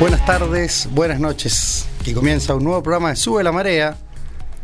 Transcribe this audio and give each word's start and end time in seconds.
Buenas 0.00 0.24
tardes, 0.24 0.88
buenas 0.92 1.18
noches. 1.20 1.86
Aquí 2.00 2.12
comienza 2.14 2.54
un 2.54 2.64
nuevo 2.64 2.82
programa 2.82 3.10
de 3.10 3.16
Sube 3.16 3.42
la 3.42 3.52
Marea. 3.52 3.96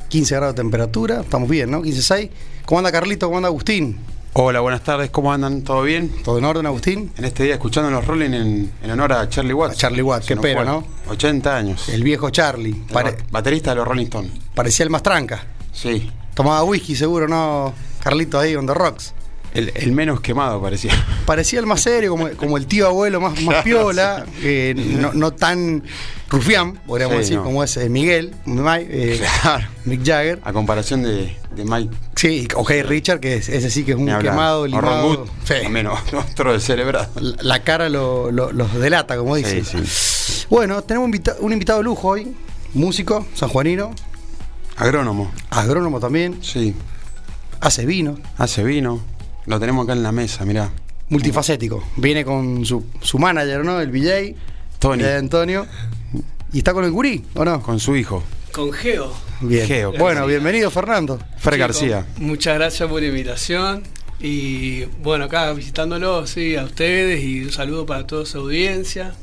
15 0.08 0.34
grados 0.36 0.54
de 0.54 0.62
temperatura, 0.62 1.20
estamos 1.22 1.48
bien, 1.48 1.70
¿no? 1.70 1.82
15.6. 1.82 2.30
¿Cómo 2.66 2.78
anda 2.78 2.92
Carlito? 2.92 3.26
¿Cómo 3.26 3.38
anda 3.38 3.48
Agustín? 3.48 3.98
Hola, 4.34 4.60
buenas 4.60 4.82
tardes, 4.82 5.10
¿cómo 5.10 5.32
andan? 5.32 5.62
¿Todo 5.62 5.82
bien? 5.82 6.10
¿Todo 6.24 6.38
en 6.38 6.44
orden, 6.44 6.66
Agustín? 6.66 7.12
En 7.16 7.24
este 7.24 7.44
día 7.44 7.54
escuchando 7.54 7.90
los 7.90 8.06
Rolling 8.06 8.30
en, 8.32 8.72
en 8.82 8.90
honor 8.90 9.12
a 9.12 9.28
Charlie 9.28 9.52
Watts. 9.54 9.74
A 9.74 9.76
Charlie 9.78 10.02
Watts, 10.02 10.26
qué 10.26 10.36
pena. 10.36 10.64
¿no? 10.64 10.84
80 11.08 11.56
años. 11.56 11.88
El 11.88 12.02
viejo 12.04 12.30
Charlie. 12.30 12.70
El 12.70 12.92
Pare- 12.92 13.12
ba- 13.12 13.16
baterista 13.30 13.70
de 13.70 13.76
los 13.76 13.88
Rolling 13.88 14.04
Stones. 14.04 14.32
parecía 14.54 14.84
el 14.84 14.90
más 14.90 15.02
tranca. 15.02 15.44
Sí. 15.72 16.10
Tomaba 16.34 16.62
whisky 16.64 16.94
seguro, 16.96 17.28
¿no? 17.28 17.72
Carlito 18.02 18.38
ahí 18.38 18.54
on 18.56 18.66
the 18.66 18.74
rocks. 18.74 19.14
El, 19.54 19.72
el 19.76 19.92
menos 19.92 20.20
quemado 20.20 20.60
parecía. 20.60 20.92
Parecía 21.26 21.60
el 21.60 21.66
más 21.66 21.80
serio, 21.80 22.10
como, 22.10 22.28
como 22.30 22.56
el 22.58 22.66
tío 22.66 22.86
abuelo 22.88 23.20
más, 23.20 23.40
más 23.42 23.62
piola, 23.62 24.26
eh, 24.42 24.74
no, 24.76 25.12
no 25.14 25.30
tan 25.32 25.84
rufián, 26.28 26.74
podríamos 26.86 27.14
Sí, 27.14 27.20
decir, 27.20 27.36
no. 27.36 27.44
como 27.44 27.62
es 27.62 27.76
eh, 27.76 27.88
Miguel, 27.88 28.34
Mike, 28.46 28.88
eh, 28.90 29.20
Claro. 29.42 29.66
Mick 29.84 30.04
Jagger. 30.04 30.40
A 30.42 30.52
comparación 30.52 31.04
de, 31.04 31.36
de 31.54 31.64
Mike. 31.64 31.94
Sí, 32.16 32.48
o 32.56 32.64
Hey 32.68 32.82
Richard, 32.82 33.20
que 33.20 33.36
es- 33.36 33.48
ese 33.48 33.70
sí 33.70 33.84
que 33.84 33.92
es 33.92 33.96
un 33.96 34.06
quemado, 34.18 34.62
O 34.62 34.66
limado. 34.66 35.06
Wood, 35.08 35.28
Sí. 35.44 35.54
también 35.62 35.86
o- 35.86 35.94
otro 36.32 36.52
descerebrado. 36.52 37.08
La, 37.20 37.36
la 37.40 37.62
cara 37.62 37.88
lo- 37.88 38.32
lo- 38.32 38.50
los 38.52 38.74
delata, 38.74 39.16
como 39.16 39.36
dicen. 39.36 39.64
sí. 39.64 39.78
Bueno, 40.50 40.82
tenemos 40.82 41.08
un, 41.08 41.22
un 41.40 41.52
invitado 41.52 41.78
de 41.78 41.84
lujo 41.84 42.08
hoy, 42.08 42.34
músico, 42.74 43.24
sanjuanino, 43.34 43.92
Agrónomo. 44.76 45.30
agrónomo 45.50 46.00
también, 46.00 46.38
Sí. 46.42 46.74
hace 47.60 47.86
vino, 47.86 48.18
Hace 48.36 48.64
vino. 48.64 49.00
Lo 49.46 49.60
tenemos 49.60 49.84
acá 49.84 49.92
en 49.92 50.02
la 50.02 50.12
mesa, 50.12 50.44
mirá. 50.44 50.70
multifacético. 51.08 51.84
Viene 51.96 52.24
con 52.24 52.64
su, 52.64 52.84
su 53.00 53.18
manager, 53.18 53.64
¿no? 53.64 53.80
El 53.80 53.90
VJ, 53.90 54.34
Tony. 54.78 55.02
de 55.02 55.16
Antonio. 55.16 55.66
Y 56.52 56.58
está 56.58 56.72
con 56.72 56.84
el 56.84 56.90
gurí, 56.92 57.24
¿o 57.34 57.44
no? 57.44 57.60
Con 57.62 57.80
su 57.80 57.96
hijo. 57.96 58.22
Con 58.52 58.72
Geo. 58.72 59.12
Bien. 59.40 59.66
Geo. 59.66 59.92
Bueno, 59.98 60.26
bienvenido, 60.26 60.70
Fernando. 60.70 61.18
Fred 61.38 61.54
Chicos, 61.56 61.58
García. 61.58 62.06
Muchas 62.18 62.54
gracias 62.54 62.88
por 62.88 63.00
la 63.02 63.08
invitación. 63.08 63.82
Y 64.20 64.84
bueno, 65.02 65.24
acá 65.24 65.52
visitándolo, 65.52 66.26
sí, 66.26 66.56
a 66.56 66.64
ustedes 66.64 67.22
y 67.22 67.42
un 67.42 67.52
saludo 67.52 67.84
para 67.84 68.06
toda 68.06 68.24
su 68.24 68.38
audiencia. 68.38 69.14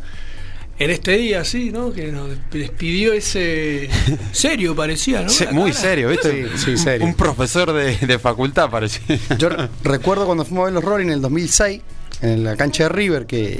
En 0.83 0.89
este 0.89 1.11
día, 1.17 1.45
sí, 1.45 1.71
¿no? 1.71 1.93
Que 1.93 2.11
nos 2.11 2.29
despidió 2.51 3.13
ese. 3.13 3.89
Serio 4.31 4.75
parecía, 4.75 5.21
¿no? 5.21 5.29
Se- 5.29 5.51
muy 5.51 5.71
cara. 5.71 5.81
serio, 5.83 6.09
¿viste? 6.09 6.49
Sí, 6.57 6.63
sí, 6.65 6.77
serio. 6.77 7.05
Un 7.05 7.13
profesor 7.13 7.71
de, 7.73 7.97
de 7.97 8.19
facultad 8.19 8.69
parecía. 8.69 9.17
Yo 9.37 9.49
re- 9.49 9.69
recuerdo 9.83 10.25
cuando 10.25 10.43
fuimos 10.45 10.63
a 10.63 10.65
ver 10.65 10.73
los 10.73 10.83
Rolling 10.83 11.07
en 11.07 11.11
el 11.13 11.21
2006, 11.21 11.81
en 12.21 12.43
la 12.43 12.55
cancha 12.55 12.83
de 12.83 12.89
River, 12.89 13.25
que, 13.25 13.59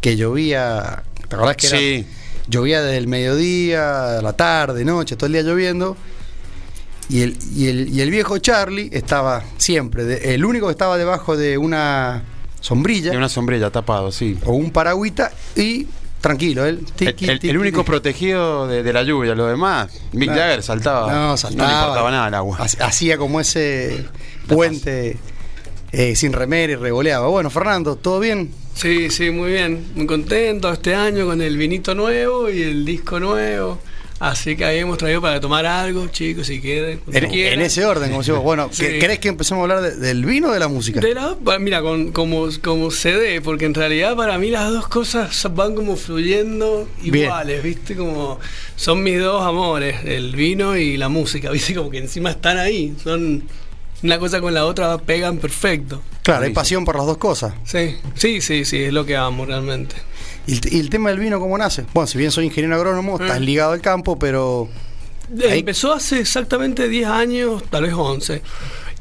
que 0.00 0.16
llovía. 0.16 1.02
¿Te 1.28 1.34
acordás 1.36 1.56
que 1.56 1.66
era? 1.66 1.78
Sí. 1.78 2.06
Llovía 2.48 2.82
desde 2.82 2.96
el 2.98 3.06
mediodía, 3.06 4.18
a 4.18 4.22
la 4.22 4.32
tarde, 4.32 4.84
noche, 4.84 5.14
todo 5.16 5.26
el 5.26 5.32
día 5.34 5.42
lloviendo. 5.42 5.96
Y 7.08 7.20
el, 7.22 7.36
y 7.54 7.68
el, 7.68 7.88
y 7.90 8.00
el 8.00 8.10
viejo 8.10 8.38
Charlie 8.38 8.88
estaba 8.92 9.44
siempre, 9.58 10.04
de- 10.04 10.34
el 10.34 10.44
único 10.44 10.66
que 10.66 10.72
estaba 10.72 10.96
debajo 10.96 11.36
de 11.36 11.58
una 11.58 12.22
sombrilla 12.60 13.10
De 13.10 13.16
una 13.18 13.28
sombrilla 13.28 13.70
tapado, 13.70 14.10
sí. 14.12 14.38
o 14.46 14.52
un 14.52 14.70
paragüita 14.70 15.32
y 15.56 15.86
tranquilo, 16.22 16.64
él. 16.64 16.78
El, 16.78 16.92
tiqui, 16.94 17.26
el- 17.28 17.40
el 17.42 17.58
único 17.58 17.84
protegido 17.84 18.66
de, 18.66 18.82
de 18.82 18.92
la 18.94 19.02
lluvia, 19.02 19.34
lo 19.34 19.46
demás, 19.46 19.92
Mick 20.12 20.30
No. 20.30 20.36
Jagger 20.36 20.62
saltaba. 20.62 21.12
No, 21.12 21.36
saltaba. 21.36 21.68
le 21.70 21.78
importaba 21.78 22.10
nada 22.10 22.28
el 22.28 22.34
agua. 22.34 22.58
Hac- 22.60 22.80
Hacía 22.80 23.18
como 23.18 23.38
ese 23.40 24.06
puente 24.48 25.18
eh, 25.92 26.16
sin 26.16 26.32
remera 26.32 26.72
y 26.72 26.76
revoleaba. 26.76 27.28
Bueno, 27.28 27.50
Fernando, 27.50 27.96
¿todo 27.96 28.18
bien? 28.20 28.50
Sí, 28.74 29.10
sí, 29.10 29.30
muy 29.30 29.50
bien. 29.52 29.84
Muy 29.94 30.06
contento 30.06 30.72
este 30.72 30.94
año 30.94 31.26
con 31.26 31.42
el 31.42 31.58
vinito 31.58 31.94
nuevo 31.94 32.48
y 32.48 32.62
el 32.62 32.84
disco 32.86 33.20
nuevo. 33.20 33.78
Así 34.24 34.54
que 34.54 34.64
ahí 34.64 34.78
hemos 34.78 34.98
traído 34.98 35.20
para 35.20 35.40
tomar 35.40 35.66
algo, 35.66 36.06
chicos, 36.06 36.46
si 36.46 36.60
quieren. 36.60 37.00
En, 37.12 37.24
en 37.34 37.60
ese 37.60 37.84
orden, 37.84 38.10
como 38.10 38.20
decimos. 38.20 38.40
Bueno, 38.44 38.68
Sí. 38.70 38.84
¿qué- 38.86 38.98
¿querés 39.00 39.18
que 39.18 39.26
empecemos 39.28 39.62
a 39.68 39.74
hablar 39.74 39.80
de- 39.82 39.96
del 39.96 40.24
vino 40.24 40.50
o 40.50 40.52
de 40.52 40.60
la 40.60 40.68
música? 40.68 41.00
De 41.00 41.12
la- 41.12 41.36
mira, 41.58 41.82
con, 41.82 42.12
como, 42.12 42.46
como 42.62 42.92
se 42.92 43.12
dé, 43.16 43.40
porque 43.40 43.64
en 43.64 43.74
realidad 43.74 44.14
para 44.14 44.38
mí 44.38 44.48
las 44.50 44.70
dos 44.70 44.86
cosas 44.86 45.48
van 45.54 45.74
como 45.74 45.96
fluyendo 45.96 46.88
Bien. 47.02 47.24
iguales, 47.24 47.64
¿viste? 47.64 47.96
Como 47.96 48.38
son 48.76 49.02
mis 49.02 49.18
dos 49.18 49.42
amores, 49.44 50.04
el 50.04 50.36
vino 50.36 50.76
y 50.76 50.96
la 50.96 51.08
música, 51.08 51.50
¿viste? 51.50 51.74
Como 51.74 51.90
que 51.90 51.98
encima 51.98 52.30
están 52.30 52.58
ahí, 52.58 52.94
son 53.02 53.42
una 54.04 54.18
cosa 54.20 54.40
con 54.40 54.54
la 54.54 54.66
otra 54.66 54.98
pegan 54.98 55.38
perfecto. 55.38 56.00
Claro, 56.22 56.44
hay 56.44 56.52
pasión 56.52 56.84
por 56.84 56.94
las 56.94 57.06
dos 57.06 57.18
cosas. 57.18 57.54
Sí, 57.64 57.96
sí, 58.14 58.40
sí, 58.40 58.64
sí, 58.64 58.84
es 58.84 58.92
lo 58.92 59.04
que 59.04 59.16
amo 59.16 59.46
realmente. 59.46 59.96
¿Y 60.46 60.52
el, 60.54 60.72
y 60.74 60.80
el 60.80 60.90
tema 60.90 61.10
del 61.10 61.18
vino 61.20 61.38
cómo 61.40 61.56
nace? 61.58 61.84
Bueno, 61.94 62.06
si 62.06 62.18
bien 62.18 62.30
soy 62.30 62.46
ingeniero 62.46 62.74
agrónomo, 62.76 63.18
estás 63.20 63.40
Mm. 63.40 63.44
ligado 63.44 63.72
al 63.72 63.80
campo, 63.80 64.18
pero 64.18 64.68
Ahí- 65.48 65.60
Empezó 65.60 65.94
hace 65.94 66.20
exactamente 66.20 66.88
10 66.88 67.06
años, 67.08 67.62
tal 67.70 67.84
vez 67.84 67.94
11. 67.94 68.42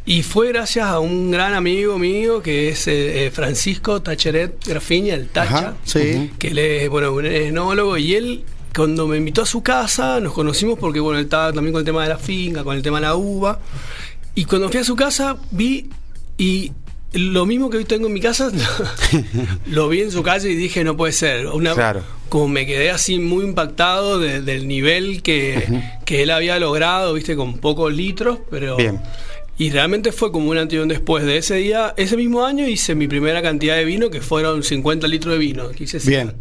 Y 0.05 0.23
fue 0.23 0.47
gracias 0.47 0.85
a 0.87 0.99
un 0.99 1.29
gran 1.29 1.53
amigo 1.53 1.99
mío 1.99 2.41
que 2.41 2.69
es 2.69 2.87
eh, 2.87 3.25
eh, 3.25 3.31
Francisco 3.31 4.01
Tacheret 4.01 4.65
Grafiña, 4.65 5.13
el 5.15 5.27
Tacha. 5.27 5.57
Ajá, 5.57 5.73
sí. 5.83 6.31
que 6.39 6.49
él 6.49 6.57
es 6.59 6.89
bueno, 6.89 7.11
un 7.13 7.25
enólogo 7.25 7.97
y 7.97 8.15
él 8.15 8.45
cuando 8.73 9.07
me 9.07 9.17
invitó 9.17 9.41
a 9.41 9.45
su 9.45 9.61
casa 9.61 10.19
nos 10.21 10.31
conocimos 10.33 10.79
porque 10.79 10.99
bueno, 11.01 11.19
él 11.19 11.25
estaba 11.25 11.51
también 11.51 11.73
con 11.73 11.81
el 11.81 11.85
tema 11.85 12.03
de 12.03 12.09
la 12.09 12.17
finca, 12.17 12.63
con 12.63 12.75
el 12.77 12.81
tema 12.81 12.97
de 12.99 13.07
la 13.07 13.15
uva. 13.15 13.59
Y 14.33 14.45
cuando 14.45 14.69
fui 14.69 14.79
a 14.79 14.83
su 14.85 14.95
casa 14.95 15.35
vi 15.51 15.89
y 16.37 16.71
lo 17.13 17.45
mismo 17.45 17.69
que 17.69 17.77
hoy 17.77 17.85
tengo 17.85 18.07
en 18.07 18.13
mi 18.13 18.21
casa 18.21 18.51
lo 19.67 19.89
vi 19.89 20.01
en 20.01 20.11
su 20.11 20.23
casa 20.23 20.47
y 20.47 20.55
dije 20.55 20.83
no 20.83 20.95
puede 20.97 21.11
ser. 21.13 21.47
Una, 21.47 21.73
Claro. 21.73 22.03
Como 22.29 22.47
me 22.47 22.65
quedé 22.65 22.89
así 22.91 23.19
muy 23.19 23.43
impactado 23.43 24.17
de- 24.19 24.41
del 24.41 24.67
nivel 24.67 25.21
que, 25.21 25.81
que 26.05 26.23
él 26.23 26.29
había 26.29 26.57
logrado, 26.59 27.13
viste, 27.13 27.35
con 27.35 27.57
pocos 27.57 27.91
litros, 27.93 28.39
pero 28.49 28.77
Bien. 28.77 29.01
y 29.57 29.69
realmente 29.69 30.13
fue 30.13 30.31
como 30.31 30.49
un 30.49 30.57
antes 30.57 30.87
después. 30.87 31.25
De 31.25 31.35
ese 31.37 31.55
día, 31.55 31.93
ese 31.97 32.15
mismo 32.15 32.45
año 32.45 32.65
hice 32.65 32.95
mi 32.95 33.09
primera 33.09 33.41
cantidad 33.41 33.75
de 33.75 33.83
vino, 33.83 34.09
que 34.09 34.21
fueron 34.21 34.63
50 34.63 35.07
litros 35.09 35.33
de 35.33 35.39
vino. 35.39 35.69
que 35.71 35.83
hice 35.83 35.99
Bien. 36.07 36.33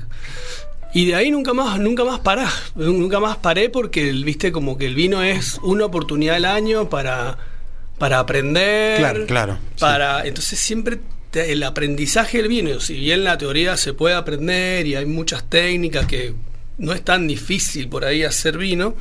Y 0.95 1.07
de 1.07 1.15
ahí 1.17 1.31
nunca 1.33 1.53
más, 1.55 1.79
nunca 1.81 2.05
más 2.05 2.21
pará. 2.21 2.49
Nunca 2.77 3.19
más 3.19 3.37
paré 3.39 3.69
porque, 3.69 4.13
viste, 4.13 4.53
como 4.53 4.79
que 4.79 4.87
el 4.87 4.95
vino 4.95 5.23
es 5.25 5.59
una 5.65 5.87
oportunidad 5.87 6.37
al 6.37 6.45
año 6.45 6.89
para, 6.89 7.37
para 8.01 8.19
aprender. 8.19 8.97
Claro, 8.99 9.27
claro, 9.27 9.59
sí. 9.77 9.81
Para, 9.81 10.27
Entonces 10.27 10.59
siempre 10.59 10.99
te- 11.31 11.53
el 11.53 11.63
aprendizaje 11.63 12.39
del 12.39 12.49
vino, 12.49 12.81
si 12.81 12.95
bien 12.95 13.23
la 13.23 13.39
teoría 13.39 13.77
se 13.77 13.93
puede 13.93 14.17
aprender 14.17 14.87
y 14.89 14.97
hay 14.97 15.07
muchas 15.07 15.45
técnicas 15.49 16.07
que 16.07 16.35
no 16.79 16.93
es 16.93 17.03
tan 17.05 17.29
difícil 17.29 17.89
por 17.89 18.05
ahí 18.05 18.25
hacer 18.25 18.59
vino, 18.59 18.95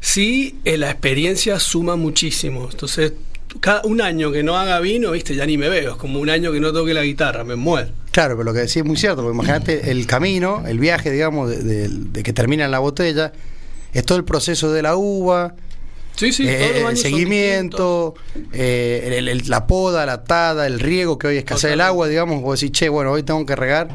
sí 0.00 0.56
eh, 0.64 0.76
la 0.76 0.90
experiencia 0.90 1.58
suma 1.60 1.96
muchísimo. 1.96 2.68
Entonces, 2.70 3.12
cada, 3.60 3.82
un 3.84 4.00
año 4.00 4.32
que 4.32 4.42
no 4.42 4.56
haga 4.58 4.80
vino, 4.80 5.12
viste, 5.12 5.34
ya 5.34 5.46
ni 5.46 5.56
me 5.56 5.68
veo. 5.68 5.92
Es 5.92 5.96
como 5.96 6.18
un 6.20 6.30
año 6.30 6.52
que 6.52 6.60
no 6.60 6.72
toque 6.72 6.94
la 6.94 7.02
guitarra, 7.02 7.44
me 7.44 7.54
muero. 7.56 7.90
Claro, 8.10 8.34
pero 8.36 8.44
lo 8.44 8.52
que 8.52 8.60
decís 8.60 8.76
es 8.78 8.84
muy 8.84 8.96
cierto, 8.96 9.22
porque 9.22 9.34
imagínate 9.34 9.90
el 9.90 10.06
camino, 10.06 10.64
el 10.66 10.78
viaje, 10.78 11.10
digamos, 11.10 11.48
de, 11.50 11.62
de- 11.62 11.88
de 11.88 12.22
que 12.22 12.32
termina 12.32 12.64
en 12.64 12.70
la 12.70 12.78
botella, 12.80 13.32
es 13.94 14.04
todo 14.04 14.18
el 14.18 14.24
proceso 14.24 14.72
de 14.72 14.82
la 14.82 14.96
uva, 14.96 15.54
Sí, 16.22 16.32
sí, 16.32 16.48
eh, 16.48 16.68
todos 16.70 16.82
los 16.82 16.90
el 16.92 16.96
seguimiento, 16.98 18.14
eh, 18.52 19.14
el- 19.18 19.28
el- 19.28 19.42
la 19.48 19.66
poda, 19.66 20.06
la 20.06 20.22
tada, 20.24 20.66
el 20.68 20.78
riego, 20.78 21.18
que 21.18 21.26
hoy 21.26 21.36
escasea 21.36 21.72
el 21.72 21.80
agua, 21.80 22.06
digamos, 22.06 22.40
vos 22.42 22.60
decís, 22.60 22.72
che, 22.78 22.88
bueno, 22.88 23.10
hoy 23.10 23.22
tengo 23.24 23.44
que 23.44 23.56
regar 23.56 23.88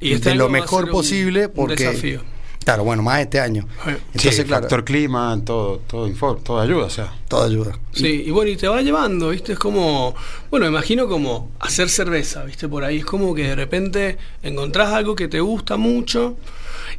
Y 0.00 0.12
este 0.12 0.24
de 0.26 0.30
año 0.32 0.38
lo 0.44 0.48
mejor 0.50 0.84
un- 0.84 0.90
posible, 0.90 1.46
un 1.46 1.52
porque... 1.52 1.84
desafío. 1.86 2.22
Claro, 2.62 2.84
bueno, 2.84 3.02
más 3.02 3.20
este 3.22 3.40
año. 3.40 3.66
Entonces, 3.86 4.36
sí, 4.36 4.44
claro, 4.44 4.64
factor 4.64 4.84
clima, 4.84 5.40
todo, 5.46 5.78
todo, 5.78 6.06
info- 6.06 6.36
todo 6.36 6.60
ayuda, 6.60 6.84
o 6.84 6.90
sea. 6.90 7.10
todo 7.26 7.44
ayuda. 7.44 7.78
Sí, 7.92 8.24
y 8.26 8.30
bueno, 8.30 8.50
y 8.50 8.56
te 8.56 8.68
va 8.68 8.82
llevando, 8.82 9.30
¿viste? 9.30 9.54
Es 9.54 9.58
como, 9.58 10.14
bueno, 10.50 10.66
imagino 10.66 11.08
como 11.08 11.50
hacer 11.58 11.88
cerveza, 11.88 12.44
¿viste? 12.44 12.68
Por 12.68 12.84
ahí 12.84 12.98
es 12.98 13.06
como 13.06 13.34
que 13.34 13.44
de 13.44 13.54
repente 13.56 14.18
encontrás 14.42 14.92
algo 14.92 15.16
que 15.16 15.26
te 15.26 15.40
gusta 15.40 15.78
mucho 15.78 16.36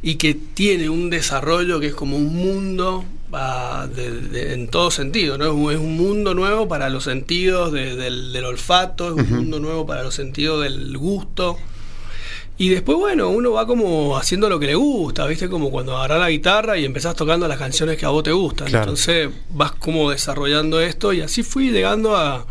y 0.02 0.16
que 0.16 0.34
tiene 0.34 0.88
un 0.90 1.10
desarrollo 1.10 1.78
que 1.78 1.86
es 1.86 1.94
como 1.94 2.16
un 2.16 2.34
mundo 2.34 3.04
de- 3.32 4.20
de- 4.20 4.52
en 4.54 4.68
todo 4.68 4.90
sentido, 4.90 5.38
¿no? 5.38 5.44
Es 5.46 5.50
un- 5.50 5.72
Es 5.72 5.78
un 5.78 5.96
mundo 5.96 6.34
nuevo 6.34 6.68
para 6.68 6.88
los 6.90 7.04
sentidos 7.04 7.72
de- 7.72 7.96
del, 7.96 8.32
del 8.32 8.44
olfato, 8.44 9.08
es 9.08 9.12
un 9.14 9.30
mundo 9.36 9.58
nuevo 9.60 9.86
para 9.86 10.02
los 10.02 10.14
sentidos 10.14 10.62
del 10.62 10.96
gusto. 10.98 11.56
Y 12.58 12.68
después, 12.68 12.98
bueno, 12.98 13.30
uno 13.30 13.52
va 13.52 13.66
como 13.66 14.16
haciendo 14.18 14.48
lo 14.48 14.60
que 14.60 14.66
le 14.66 14.74
gusta, 14.74 15.26
¿viste? 15.26 15.48
Como 15.48 15.70
cuando 15.70 15.96
agarrás 15.96 16.20
la 16.20 16.28
guitarra 16.30 16.76
y 16.78 16.84
empezás 16.84 17.16
tocando 17.16 17.48
las 17.48 17.58
canciones 17.58 17.96
que 17.96 18.04
a 18.04 18.10
vos 18.10 18.22
te 18.22 18.32
gustan. 18.32 18.68
Claro. 18.68 18.84
Entonces 18.84 19.30
vas 19.50 19.72
como 19.72 20.10
desarrollando 20.10 20.80
esto 20.80 21.12
y 21.12 21.22
así 21.22 21.42
fui 21.42 21.70
llegando 21.70 22.14
a... 22.14 22.46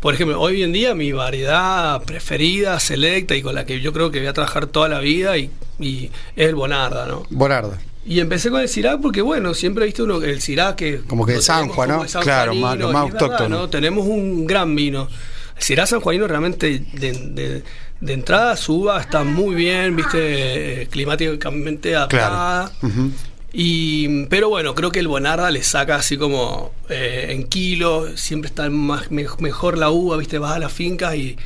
Por 0.00 0.14
ejemplo, 0.14 0.40
hoy 0.40 0.62
en 0.62 0.72
día 0.72 0.94
mi 0.94 1.12
variedad 1.12 2.02
preferida, 2.02 2.78
selecta 2.80 3.34
y 3.36 3.42
con 3.42 3.54
la 3.54 3.64
que 3.64 3.80
yo 3.80 3.92
creo 3.92 4.10
que 4.10 4.18
voy 4.18 4.26
a 4.28 4.32
trabajar 4.32 4.66
toda 4.66 4.88
la 4.88 4.98
vida 5.00 5.38
y, 5.38 5.50
y 5.80 6.10
es 6.36 6.48
el 6.48 6.54
Bonarda, 6.54 7.06
¿no? 7.06 7.24
Bonarda. 7.30 7.78
Y 8.04 8.18
empecé 8.20 8.50
con 8.50 8.60
el 8.60 8.68
Sirac 8.68 9.00
porque, 9.00 9.22
bueno, 9.22 9.54
siempre 9.54 9.84
viste 9.84 10.02
uno 10.02 10.20
el 10.22 10.40
Sirac 10.40 10.76
que... 10.76 10.98
Como 11.06 11.24
que 11.24 11.34
de 11.34 11.38
tenemos 11.40 11.46
Sanjua, 11.46 11.86
¿no? 11.86 12.04
Claro, 12.20 12.54
más- 12.54 12.76
lo 12.78 12.92
más 12.92 13.02
autóctono. 13.02 13.48
¿no? 13.60 13.68
Tenemos 13.70 14.06
un 14.06 14.44
gran 14.46 14.74
vino. 14.74 15.08
El 15.56 15.62
Sirac 15.62 15.86
sanjuanino 15.86 16.26
realmente 16.26 16.82
de, 16.94 17.12
de- 17.12 17.62
de 18.00 18.12
entrada 18.14 18.56
su 18.56 18.80
uva 18.80 19.00
está 19.00 19.22
muy 19.22 19.54
bien, 19.54 19.94
viste, 19.94 20.82
eh, 20.82 20.86
climáticamente 20.88 21.94
adaptada. 21.94 22.72
Claro. 22.80 23.10
Y, 23.52 24.24
pero 24.26 24.48
bueno, 24.48 24.74
creo 24.74 24.90
que 24.90 24.98
el 24.98 25.08
Bonarda 25.08 25.50
le 25.50 25.62
saca 25.62 25.96
así 25.96 26.16
como 26.16 26.72
eh, 26.88 27.26
en 27.30 27.44
kilos, 27.44 28.18
siempre 28.18 28.48
está 28.48 28.68
más, 28.70 29.10
me- 29.10 29.26
mejor 29.38 29.76
la 29.78 29.90
uva, 29.90 30.16
viste, 30.16 30.38
vas 30.38 30.56
a 30.56 30.58
las 30.58 30.72
fincas 30.72 31.14
y, 31.14 31.36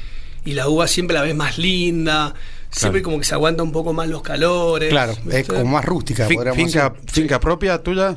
y 0.45 0.53
la 0.55 0.69
uva 0.69 0.87
siempre 0.87 1.15
la 1.15 1.23
ves 1.23 1.35
más 1.35 1.59
linda, 1.59 2.33
siempre 2.71 3.03
como 3.03 3.19
que 3.19 3.25
se 3.25 3.35
aguanta 3.35 3.63
un 3.63 3.73
poco 3.73 3.93
más 3.93 4.09
los 4.09 4.23
calores. 4.23 4.91
Claro, 4.91 5.15
es 5.31 5.47
como 5.47 5.65
más 5.65 5.85
rústica, 5.85 6.27
Fin- 6.27 6.37
podríamos 6.37 6.63
finca, 6.63 6.91
decir. 6.91 7.11
finca 7.11 7.41
propia 7.41 7.83
tuya. 7.83 8.17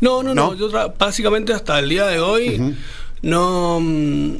No, 0.00 0.22
no, 0.22 0.34
no. 0.34 0.52
¿No? 0.52 0.54
Yo 0.54 0.70
básicamente 0.98 1.52
hasta 1.52 1.78
el 1.78 1.88
día 1.88 2.06
de 2.06 2.20
hoy, 2.20 2.76
no. 3.22 3.78
mm, 3.80 4.34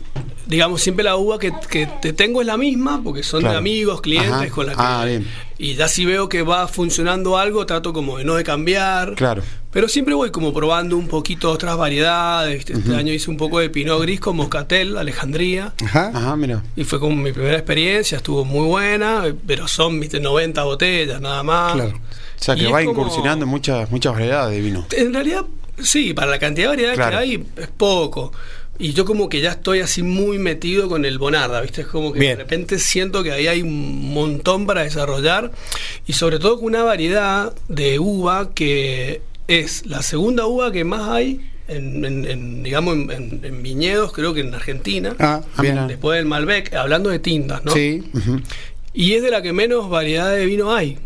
Digamos, 0.47 0.83
siempre 0.83 1.05
la 1.05 1.15
uva 1.15 1.39
que, 1.39 1.53
que 1.69 1.87
te 2.03 2.13
tengo 2.13 2.41
es 2.41 2.47
la 2.47 2.57
misma, 2.57 3.01
porque 3.05 3.23
son 3.23 3.41
Claro. 3.41 3.53
de 3.53 3.59
amigos, 3.59 4.01
clientes 4.01 4.33
Ajá. 4.33 4.49
con 4.51 4.67
la 4.67 4.73
que. 4.73 4.79
Ah, 4.83 5.05
bien. 5.07 5.25
Y 5.59 5.75
ya 5.77 5.87
si 5.87 6.05
veo 6.05 6.29
que 6.29 6.43
va 6.43 6.67
funcionando 6.67 7.39
algo, 7.39 7.65
trato 7.67 7.93
como 7.93 8.19
de 8.19 8.25
no 8.25 8.35
de 8.35 8.43
cambiar. 8.43 9.15
Claro. 9.15 9.43
Pero 9.73 9.89
siempre 9.89 10.15
voy 10.15 10.31
como 10.31 10.53
probando 10.53 10.97
un 10.97 11.07
poquito 11.07 11.51
otras 11.51 11.77
variedades. 11.77 12.57
¿viste? 12.57 12.73
Este 12.73 12.95
año 12.97 13.13
hice 13.13 13.31
un 13.31 13.37
poco 13.37 13.61
de 13.61 13.71
Pinot 13.71 14.01
Gris 14.03 14.19
con 14.19 14.37
Moscatel, 14.37 14.97
Alejandría. 14.97 15.73
Ajá. 15.85 16.11
Ajá, 16.13 16.37
mira. 16.37 16.63
Y 16.75 16.83
fue 16.85 16.99
como 16.99 17.15
mi 17.15 17.33
primera 17.33 17.57
experiencia, 17.57 18.17
estuvo 18.17 18.45
muy 18.45 18.67
buena, 18.67 19.25
pero 19.47 19.69
son 19.69 20.01
¿viste? 20.01 20.19
90 20.19 20.63
botellas 20.65 21.21
nada 21.21 21.43
más. 21.45 21.75
Claro. 21.75 21.91
O 21.97 22.43
sea, 22.43 22.57
que 22.57 22.67
va 22.67 22.83
incursionando 22.83 23.47
muchas, 23.47 23.91
muchas 23.91 24.13
variedades 24.15 24.57
de 24.57 24.61
vino. 24.63 24.87
En 24.97 25.13
realidad, 25.15 25.45
sí, 25.79 26.15
para 26.15 26.31
la 26.33 26.39
cantidad 26.39 26.65
de 26.67 26.71
variedades 26.71 26.97
Claro. 26.99 27.11
que 27.13 27.23
hay, 27.23 27.47
es 27.59 27.69
poco. 27.69 28.33
Y 28.79 28.95
yo 28.95 29.05
como 29.05 29.29
que 29.29 29.43
ya 29.43 29.51
estoy 29.51 29.81
así 29.81 30.03
muy 30.03 30.39
metido 30.39 30.89
con 30.89 31.05
el 31.05 31.19
Bonarda, 31.19 31.61
¿viste? 31.61 31.83
Es 31.83 31.87
como 31.87 32.13
que 32.15 32.19
Bien. 32.19 32.39
de 32.39 32.43
repente 32.45 32.79
siento 32.79 33.23
que 33.23 33.31
ahí 33.31 33.47
hay 33.47 33.61
un 33.61 34.13
montón 34.15 34.65
para 34.67 34.83
desarrollar 34.85 35.53
y 36.07 36.15
sobre 36.15 36.39
todo 36.39 36.57
con 36.57 36.65
una 36.69 36.83
variedad 36.83 37.53
de 37.69 37.99
uva 37.99 38.53
que 38.55 39.21
es 39.59 39.87
la 39.87 40.03
segunda 40.03 40.47
uva 40.47 40.71
que 40.73 40.85
más 40.85 41.09
hay 41.09 41.41
en, 41.69 42.05
en- 42.05 42.25
en, 42.25 42.63
digamos, 42.63 42.95
en, 42.97 43.11
en- 43.11 43.41
en 43.45 43.63
viñedos, 43.63 44.13
creo 44.13 44.33
que 44.35 44.41
en 44.41 44.55
Argentina. 44.55 45.15
Ah, 45.19 45.43
Ah, 45.57 45.63
bien. 45.63 45.87
Después 45.89 46.17
del 46.19 46.27
Malbec, 46.27 46.73
hablando 46.75 47.11
de 47.11 47.19
tintas, 47.19 47.65
¿no? 47.65 47.73
Sí. 47.73 48.03
Y 48.93 49.13
es 49.15 49.23
de 49.23 49.31
la 49.31 49.41
que 49.43 49.53
menos 49.53 49.89
variedad 49.89 50.35
de 50.35 50.47
vino 50.47 50.75
hay. 50.75 50.99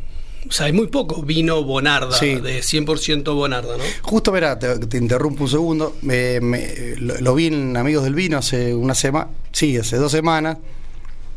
O 0.49 0.53
sea, 0.53 0.67
hay 0.67 0.73
muy 0.75 0.89
poco 0.89 1.23
vino 1.23 1.63
Bonarda, 1.65 2.13
Sí. 2.19 2.35
de 2.35 2.63
100% 2.63 3.35
Bonarda, 3.35 3.79
¿no? 3.79 3.85
Justo, 4.03 4.31
verá, 4.31 4.59
te, 4.59 4.79
te 4.79 4.99
interrumpo 4.99 5.45
un 5.45 5.51
segundo. 5.51 5.97
Me- 6.03 6.41
me- 6.41 6.97
lo, 6.99 7.19
lo 7.21 7.35
vi 7.35 7.47
en 7.47 7.77
Amigos 7.77 8.05
del 8.05 8.15
Vino 8.15 8.37
hace 8.39 8.75
una 8.75 8.95
semana, 8.95 9.29
sí, 9.53 9.77
hace 9.79 9.97
dos 9.97 10.13
semanas. 10.13 10.59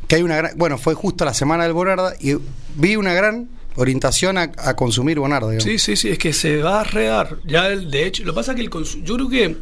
Que 0.10 0.16
hay 0.18 0.24
una 0.24 0.38
gran, 0.38 0.58
bueno, 0.58 0.78
fue 0.78 0.94
justo 0.94 1.24
la 1.26 1.34
semana 1.34 1.64
del 1.64 1.74
Bonarda 1.74 2.14
y 2.20 2.36
vi 2.76 2.96
una 2.98 3.14
gran 3.14 3.50
orientación 3.78 4.38
a, 4.38 4.52
a 4.58 4.76
consumir 4.76 5.18
Bonarda. 5.20 5.48
digamos. 5.50 5.64
Sí, 5.64 5.80
sí, 5.80 5.96
sí, 5.96 6.10
es 6.10 6.18
que 6.18 6.34
se 6.34 6.58
va 6.62 6.82
a 6.82 6.84
regar. 6.84 7.38
Ya, 7.46 7.70
el- 7.70 7.90
de 7.90 8.06
hecho, 8.06 8.24
lo 8.26 8.34
que 8.34 8.36
pasa 8.36 8.52
es 8.52 8.56
que 8.58 8.64
el 8.64 9.04
yo 9.04 9.16
creo 9.16 9.30
que 9.30 9.58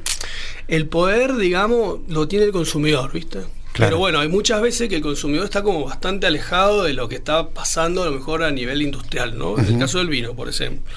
el 0.68 0.88
poder, 0.88 1.36
digamos, 1.38 2.00
lo 2.08 2.28
tiene 2.28 2.46
el 2.46 2.52
consumidor, 2.52 3.12
¿viste? 3.14 3.40
Claro. 3.74 3.90
Pero 3.90 3.98
bueno, 3.98 4.20
hay 4.20 4.30
muchas 4.30 4.62
veces 4.62 4.88
que 4.88 4.96
el 4.96 5.02
consumidor 5.02 5.44
está 5.46 5.62
como 5.62 5.84
bastante 5.86 6.26
alejado 6.28 6.84
de 6.84 6.94
lo 6.94 7.10
que 7.10 7.16
está 7.16 7.50
pasando 7.50 8.04
a 8.04 8.06
lo 8.06 8.14
mejor 8.14 8.42
a 8.44 8.50
nivel 8.52 8.82
industrial, 8.82 9.38
¿no? 9.38 9.60
En 9.60 9.66
el 9.66 9.78
caso 9.80 9.98
del 9.98 10.08
vino, 10.08 10.34
por 10.34 10.48
ejemplo. 10.48 10.92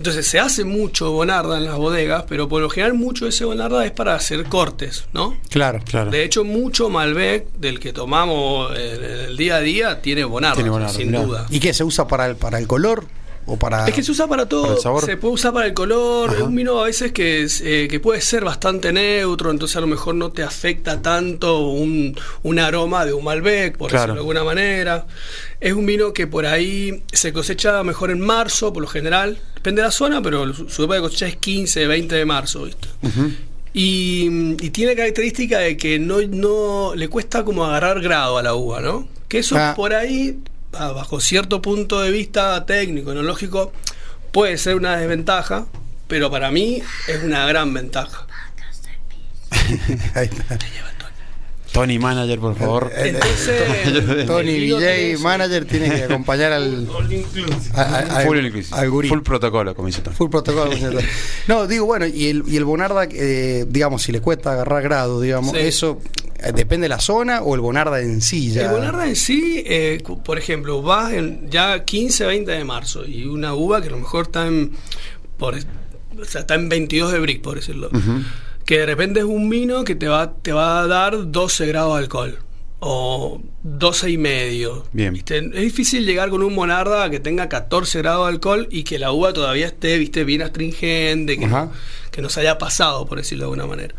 Entonces 0.00 0.26
se 0.26 0.40
hace 0.40 0.64
mucho 0.64 1.12
bonarda 1.12 1.58
en 1.58 1.66
las 1.66 1.76
bodegas, 1.76 2.24
pero 2.26 2.48
por 2.48 2.62
lo 2.62 2.70
general 2.70 2.94
mucho 2.94 3.26
de 3.26 3.28
ese 3.32 3.44
bonarda 3.44 3.84
es 3.84 3.90
para 3.90 4.14
hacer 4.14 4.44
cortes, 4.46 5.04
¿no? 5.12 5.36
Claro. 5.50 5.80
Claro. 5.84 6.10
De 6.10 6.24
hecho, 6.24 6.42
mucho 6.42 6.88
Malbec 6.88 7.52
del 7.58 7.78
que 7.78 7.92
tomamos 7.92 8.74
en 8.78 9.04
el 9.04 9.36
día 9.36 9.56
a 9.56 9.60
día 9.60 10.00
tiene 10.00 10.24
bonarda, 10.24 10.54
Tiene 10.54 10.70
bonarda, 10.70 10.94
sin 10.94 11.08
mirá. 11.08 11.22
duda. 11.22 11.46
¿Y 11.50 11.60
qué 11.60 11.74
se 11.74 11.84
usa 11.84 12.08
para 12.08 12.24
el, 12.24 12.36
para 12.36 12.56
el 12.58 12.66
color 12.66 13.04
o 13.52 13.56
para 13.56 13.86
Es 13.88 13.94
que 13.94 14.02
se 14.02 14.12
usa 14.12 14.26
para 14.28 14.46
todo. 14.48 14.76
Se 15.00 15.16
puede 15.16 15.34
usar 15.34 15.52
para 15.52 15.66
el 15.66 15.74
color. 15.74 16.30
Ajá. 16.30 16.38
Es 16.38 16.44
un 16.44 16.54
vino 16.54 16.78
a 16.80 16.84
veces 16.84 17.12
que, 17.12 17.42
es, 17.42 17.60
eh, 17.64 17.88
que 17.90 17.98
puede 18.00 18.20
ser 18.20 18.44
bastante 18.44 18.92
neutro, 18.92 19.50
entonces 19.50 19.76
a 19.76 19.80
lo 19.80 19.86
mejor 19.86 20.14
no 20.14 20.30
te 20.30 20.42
afecta 20.42 21.02
tanto 21.02 21.60
un, 21.68 22.14
un 22.42 22.58
aroma 22.58 23.04
de 23.04 23.12
un 23.12 23.24
Malbec, 23.24 23.76
por 23.76 23.90
Claro. 23.90 24.02
decirlo 24.02 24.14
de 24.14 24.20
alguna 24.20 24.44
manera. 24.44 25.06
Es 25.60 25.72
un 25.72 25.84
vino 25.86 26.12
que 26.12 26.26
por 26.26 26.46
ahí 26.46 27.02
se 27.12 27.32
cosecha 27.32 27.82
mejor 27.82 28.10
en 28.10 28.20
marzo, 28.20 28.72
por 28.72 28.82
lo 28.82 28.88
general. 28.88 29.38
Depende 29.56 29.82
de 29.82 29.88
la 29.88 29.92
zona, 29.92 30.22
pero 30.22 30.52
su, 30.54 30.82
época 30.84 30.94
de 30.94 31.00
cosecha 31.02 31.26
es 31.26 31.36
15, 31.36 31.86
20 31.86 32.14
de 32.14 32.24
marzo, 32.24 32.64
¿viste? 32.64 32.88
Y, 33.72 34.56
y 34.60 34.70
tiene 34.70 34.96
característica 34.96 35.58
de 35.58 35.76
que 35.76 35.98
no, 35.98 36.20
no 36.22 36.94
le 36.96 37.08
cuesta 37.08 37.44
como 37.44 37.64
agarrar 37.64 38.00
grado 38.00 38.36
a 38.38 38.42
la 38.42 38.54
uva, 38.54 38.80
¿no? 38.80 39.06
Que 39.28 39.38
eso 39.38 39.54
Ah. 39.56 39.74
por 39.76 39.94
ahí, 39.94 40.38
bajo 40.72 41.20
cierto 41.20 41.60
punto 41.62 42.00
de 42.00 42.10
vista 42.10 42.64
técnico, 42.66 43.12
enológico, 43.12 43.72
puede 44.32 44.56
ser 44.58 44.76
una 44.76 44.96
desventaja, 44.96 45.66
pero 46.08 46.30
para 46.30 46.50
mí 46.50 46.82
es 47.08 47.22
una 47.22 47.46
gran 47.46 47.72
ventaja. 47.74 48.26
Ahí 50.14 50.26
está. 50.30 50.58
Tony 51.72 52.00
Manager, 52.00 52.40
por 52.40 52.56
favor. 52.56 52.90
Entonces, 52.96 54.26
Tony 54.26 54.72
VJ. 54.72 55.18
Manager 55.22 55.64
tiene 55.66 55.88
que 55.94 56.02
acompañar 56.04 56.52
al, 56.52 56.88
a- 57.74 57.98
a- 57.98 58.20
full, 58.26 58.38
inclusive. 58.44 58.76
al 58.76 58.90
gurí. 58.90 59.08
full 59.08 59.20
protocolo, 59.22 59.72
como 59.76 59.86
dice 59.86 60.02
Tony. 60.02 60.16
Full 60.16 60.30
protocolo. 60.30 60.72
no, 61.46 61.68
digo, 61.68 61.86
bueno, 61.86 62.06
y 62.06 62.26
el, 62.28 62.42
y 62.48 62.56
el 62.56 62.64
Bonarda, 62.64 63.04
eh, 63.12 63.66
digamos, 63.68 64.02
si 64.02 64.10
le 64.10 64.20
cuesta 64.20 64.50
agarrar 64.52 64.82
grado, 64.82 65.20
digamos, 65.20 65.52
Sí. 65.52 65.58
eso 65.58 66.00
depende 66.54 66.84
de 66.84 66.88
la 66.88 67.00
zona 67.00 67.42
o 67.42 67.54
el 67.54 67.60
Bonarda 67.60 68.00
en 68.00 68.20
sí 68.20 68.52
ya. 68.52 68.62
El 68.62 68.70
Bonarda 68.70 69.08
en 69.08 69.16
sí, 69.16 69.62
eh, 69.66 70.02
por 70.24 70.38
ejemplo, 70.38 70.82
vas 70.82 71.12
en 71.12 71.50
ya 71.50 71.84
15, 71.84 72.26
20 72.26 72.50
de 72.50 72.64
marzo 72.64 73.04
y 73.04 73.24
una 73.24 73.54
uva 73.54 73.80
que 73.80 73.88
a 73.88 73.90
lo 73.90 73.98
mejor 73.98 74.26
está 74.26 74.46
en, 74.46 74.72
por, 75.38 75.54
o 75.54 76.24
sea, 76.24 76.42
está 76.42 76.54
en 76.54 76.68
22 76.68 77.12
de 77.12 77.20
brick, 77.20 77.42
por 77.42 77.56
decirlo. 77.56 77.90
Que 78.64 78.78
de 78.78 78.86
repente 78.86 79.20
es 79.20 79.26
un 79.26 79.48
vino 79.48 79.84
que 79.84 79.94
te 79.94 80.08
va, 80.08 80.34
te 80.34 80.52
va 80.52 80.80
a 80.80 80.86
dar 80.86 81.30
12 81.30 81.66
grados 81.66 81.94
de 81.94 82.02
alcohol 82.02 82.38
o 82.80 83.40
12 83.62 84.10
y 84.10 84.18
medio. 84.18 84.86
Bien. 84.92 85.12
¿viste? 85.12 85.38
Es 85.38 85.62
difícil 85.62 86.04
llegar 86.04 86.30
con 86.30 86.42
un 86.42 86.56
Bonarda 86.56 87.10
que 87.10 87.20
tenga 87.20 87.48
14 87.48 87.98
grados 87.98 88.26
de 88.26 88.32
alcohol 88.32 88.68
y 88.70 88.84
que 88.84 88.98
la 88.98 89.12
uva 89.12 89.32
todavía 89.32 89.66
esté, 89.66 89.98
viste, 89.98 90.24
bien 90.24 90.42
astringente, 90.42 91.38
que, 91.38 91.46
no, 91.46 91.72
que 92.10 92.22
no 92.22 92.28
se 92.28 92.40
haya 92.40 92.58
pasado, 92.58 93.06
por 93.06 93.18
decirlo 93.18 93.44
de 93.44 93.46
alguna 93.46 93.66
manera. 93.66 93.94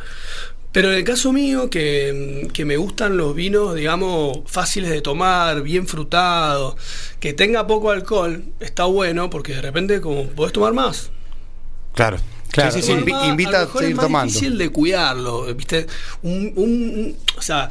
Pero 0.72 0.90
en 0.92 0.98
el 0.98 1.04
caso 1.04 1.34
mío, 1.34 1.70
que, 1.70 2.48
que 2.54 2.64
me 2.64 2.78
gustan 2.78 3.18
los 3.18 3.36
vinos, 3.36 3.76
digamos, 3.76 4.40
fáciles 4.46 4.90
de 4.90 5.02
tomar, 5.02 5.62
bien 5.64 5.86
frutados, 5.86 6.76
que 7.20 7.34
tenga 7.34 7.68
poco 7.68 7.92
alcohol, 7.92 8.46
está 8.62 8.86
bueno 8.86 9.30
porque 9.30 9.54
de 9.56 9.62
repente 9.62 10.00
como 10.00 10.28
podés 10.28 10.54
tomar 10.54 10.74
más. 10.74 11.12
Claro. 11.94 12.18
Claro, 12.52 12.72
Sí, 12.72 12.82
sí, 12.82 12.88
sí. 12.88 12.94
Tomar 12.94 13.06
invi- 13.06 13.12
más, 13.20 13.28
invita 13.30 13.62
a 13.62 13.68
seguir 13.68 13.90
es 13.90 13.96
más 13.96 14.06
tomando. 14.06 14.28
difícil 14.34 14.58
de 14.58 14.70
cuidarlo, 14.70 15.54
¿viste? 15.56 15.88
Un, 16.22 16.54
un- 16.56 16.66
un- 16.66 17.18
o 17.38 17.42
sea, 17.42 17.70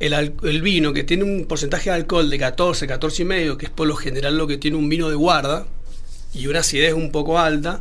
el, 0.00 0.12
el 0.42 0.62
vino 0.62 0.92
que 0.92 1.04
tiene 1.04 1.22
un 1.24 1.46
porcentaje 1.46 1.90
de 1.90 1.96
alcohol 1.96 2.28
de 2.30 2.38
14, 2.38 2.86
14 2.88 3.22
y 3.22 3.24
medio, 3.26 3.58
que 3.58 3.66
es 3.66 3.70
por 3.72 3.86
lo 3.86 3.96
general 3.96 4.36
lo 4.36 4.46
que 4.48 4.56
tiene 4.56 4.76
un 4.76 4.88
vino 4.88 5.08
de 5.08 5.14
guarda, 5.16 5.66
y 6.32 6.48
una 6.48 6.60
acidez 6.60 6.94
un 6.94 7.10
poco 7.12 7.38
alta, 7.38 7.80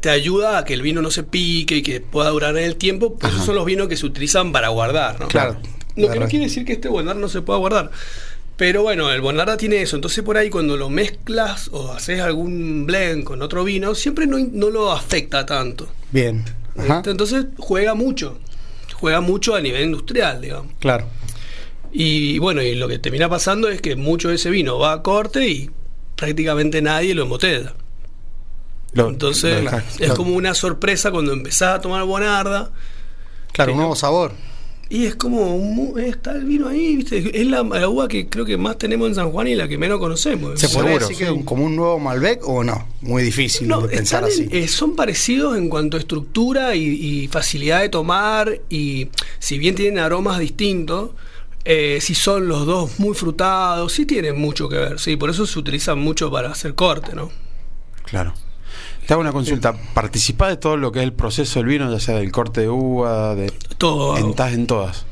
te 0.00 0.10
ayuda 0.10 0.58
a 0.58 0.64
que 0.64 0.74
el 0.74 0.82
vino 0.82 1.02
no 1.02 1.10
se 1.10 1.22
pique 1.22 1.76
y 1.76 1.82
que 1.82 2.00
pueda 2.00 2.30
durar 2.30 2.56
en 2.56 2.64
el 2.64 2.76
tiempo. 2.76 3.16
Pues 3.16 3.32
esos 3.32 3.46
son 3.46 3.54
los 3.54 3.64
vinos 3.64 3.88
que 3.88 3.96
se 3.96 4.06
utilizan 4.06 4.52
para 4.52 4.68
guardar, 4.68 5.20
¿no? 5.20 5.28
Claro. 5.28 5.58
Lo 5.96 6.10
que 6.10 6.18
no 6.18 6.28
quiere 6.28 6.46
decir 6.46 6.64
que 6.64 6.72
este 6.72 6.88
Bonarda 6.88 7.20
no 7.20 7.28
se 7.28 7.42
pueda 7.42 7.58
guardar. 7.58 7.90
Pero 8.56 8.82
bueno, 8.82 9.10
el 9.10 9.20
Bonarda 9.20 9.56
tiene 9.56 9.82
eso. 9.82 9.96
Entonces 9.96 10.24
por 10.24 10.36
ahí 10.36 10.50
cuando 10.50 10.76
lo 10.76 10.88
mezclas 10.88 11.68
o 11.72 11.92
haces 11.92 12.20
algún 12.20 12.86
blend 12.86 13.24
con 13.24 13.42
otro 13.42 13.64
vino, 13.64 13.94
siempre 13.94 14.26
no, 14.26 14.38
no 14.38 14.70
lo 14.70 14.92
afecta 14.92 15.44
tanto. 15.44 15.88
Bien. 16.10 16.44
Ajá. 16.76 16.96
¿viste? 16.96 17.10
Entonces 17.10 17.46
juega 17.58 17.94
mucho. 17.94 18.38
Juega 18.94 19.20
mucho 19.20 19.54
a 19.54 19.60
nivel 19.60 19.84
industrial, 19.84 20.40
digamos. 20.40 20.72
Claro. 20.78 21.06
Y 21.92 22.38
bueno, 22.38 22.62
y 22.62 22.74
lo 22.74 22.88
que 22.88 22.98
termina 22.98 23.28
pasando 23.28 23.68
es 23.68 23.82
que 23.82 23.96
mucho 23.96 24.30
de 24.30 24.36
ese 24.36 24.48
vino 24.48 24.78
va 24.78 24.92
a 24.92 25.02
corte 25.02 25.46
y 25.46 25.70
prácticamente 26.16 26.80
nadie 26.80 27.14
lo 27.14 27.24
embotella. 27.24 27.74
Lo- 28.92 29.08
Entonces 29.08 29.62
lo 29.64 29.70
dejás- 29.70 29.90
es 29.92 29.96
claro. 29.98 30.16
como 30.16 30.34
una 30.34 30.54
sorpresa 30.54 31.10
cuando 31.10 31.32
empezás 31.32 31.76
a 31.76 31.80
tomar 31.80 32.04
Bonarda. 32.04 32.70
Claro, 33.52 33.72
un 33.72 33.78
nuevo 33.78 33.96
sabor. 33.96 34.32
Y 34.90 35.06
es 35.06 35.14
como, 35.14 35.56
un 35.56 35.74
mu- 35.74 35.96
está 35.96 36.32
el 36.32 36.44
vino 36.44 36.68
ahí, 36.68 36.96
¿viste? 36.96 37.40
Es 37.40 37.46
la, 37.46 37.62
la 37.62 37.88
uva 37.88 38.08
que 38.08 38.28
creo 38.28 38.44
que 38.44 38.58
más 38.58 38.76
tenemos 38.76 39.08
en 39.08 39.14
San 39.14 39.30
Juan 39.30 39.46
y 39.48 39.54
la 39.54 39.66
que 39.66 39.78
menos 39.78 39.98
conocemos. 39.98 40.60
¿Se 40.60 40.66
decir 40.66 41.16
que 41.16 41.24
sí. 41.24 41.30
un- 41.30 41.44
como 41.44 41.64
un 41.64 41.74
nuevo 41.74 41.98
Malbec 41.98 42.46
o 42.46 42.62
no? 42.62 42.86
Muy 43.00 43.22
difícil 43.22 43.68
No, 43.68 43.80
de 43.80 43.88
pensar 43.96 44.24
así. 44.24 44.42
en- 44.50 44.64
eh, 44.64 44.68
son 44.68 44.94
parecidos 44.94 45.56
en 45.56 45.70
cuanto 45.70 45.96
a 45.96 46.00
estructura 46.00 46.74
y, 46.74 46.82
y 47.22 47.28
facilidad 47.28 47.80
de 47.80 47.88
tomar 47.88 48.60
y 48.68 49.08
si 49.38 49.56
bien 49.58 49.74
tienen 49.74 49.98
aromas 49.98 50.38
distintos, 50.38 51.12
eh, 51.64 51.98
si 52.02 52.14
son 52.14 52.46
los 52.48 52.66
dos 52.66 52.98
muy 52.98 53.14
frutados, 53.14 53.92
sí 53.94 54.04
tienen 54.04 54.38
mucho 54.38 54.68
que 54.68 54.76
ver, 54.76 55.00
sí, 55.00 55.16
por 55.16 55.30
eso 55.30 55.46
se 55.46 55.58
utilizan 55.58 55.98
mucho 56.00 56.30
para 56.30 56.50
hacer 56.50 56.74
corte, 56.74 57.14
¿no? 57.14 57.30
Claro. 58.04 58.34
Te 59.06 59.12
hago 59.14 59.20
una 59.20 59.32
consulta. 59.32 59.74
¿Participás 59.94 60.50
de 60.50 60.56
todo 60.56 60.76
lo 60.76 60.92
que 60.92 61.00
es 61.00 61.04
el 61.04 61.12
proceso 61.12 61.58
del 61.60 61.68
vino, 61.68 61.90
ya 61.92 61.98
sea 62.00 62.16
del 62.16 62.30
corte 62.30 62.62
de 62.62 62.68
uva, 62.68 63.34
de. 63.34 63.50
Todo. 63.78 64.16
En, 64.16 64.30
estás 64.30 64.52
en 64.52 64.66
todas. 64.66 65.04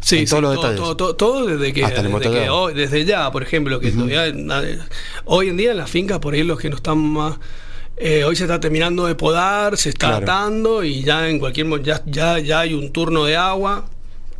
Sí, 0.00 0.18
en 0.18 0.26
sí, 0.26 0.30
todos 0.30 0.42
los 0.42 0.54
todo, 0.54 0.62
detalles. 0.62 0.80
todo, 0.80 0.96
todo, 0.96 1.16
todo 1.16 1.46
desde 1.46 1.72
que, 1.72 1.84
Hasta 1.84 2.02
desde, 2.02 2.30
que 2.30 2.50
hoy- 2.50 2.74
desde 2.74 3.04
ya, 3.04 3.30
por 3.30 3.42
ejemplo, 3.42 3.78
que 3.80 3.90
todavía 3.92 4.24
hoy 5.24 5.48
en 5.48 5.56
día 5.56 5.70
en 5.72 5.76
las 5.76 5.90
fincas 5.90 6.18
por 6.18 6.34
ahí 6.34 6.42
los 6.42 6.58
que 6.58 6.70
no 6.70 6.76
están 6.76 6.98
más 6.98 7.36
eh, 7.96 8.24
hoy 8.24 8.34
se 8.34 8.44
está 8.44 8.58
terminando 8.58 9.06
de 9.06 9.14
podar, 9.14 9.76
se 9.76 9.90
está 9.90 10.08
Claro. 10.08 10.24
atando 10.24 10.82
y 10.82 11.02
ya 11.04 11.28
en 11.28 11.38
cualquier 11.38 11.68
ya, 11.82 12.02
ya 12.06 12.38
ya 12.40 12.60
hay 12.60 12.74
un 12.74 12.90
turno 12.90 13.24
de 13.24 13.36
agua 13.36 13.84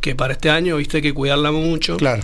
que 0.01 0.15
para 0.15 0.33
este 0.33 0.49
año 0.49 0.75
viste 0.77 0.97
hay 0.97 1.03
que 1.03 1.13
cuidarla 1.13 1.51
mucho. 1.51 1.95
Claro. 1.95 2.23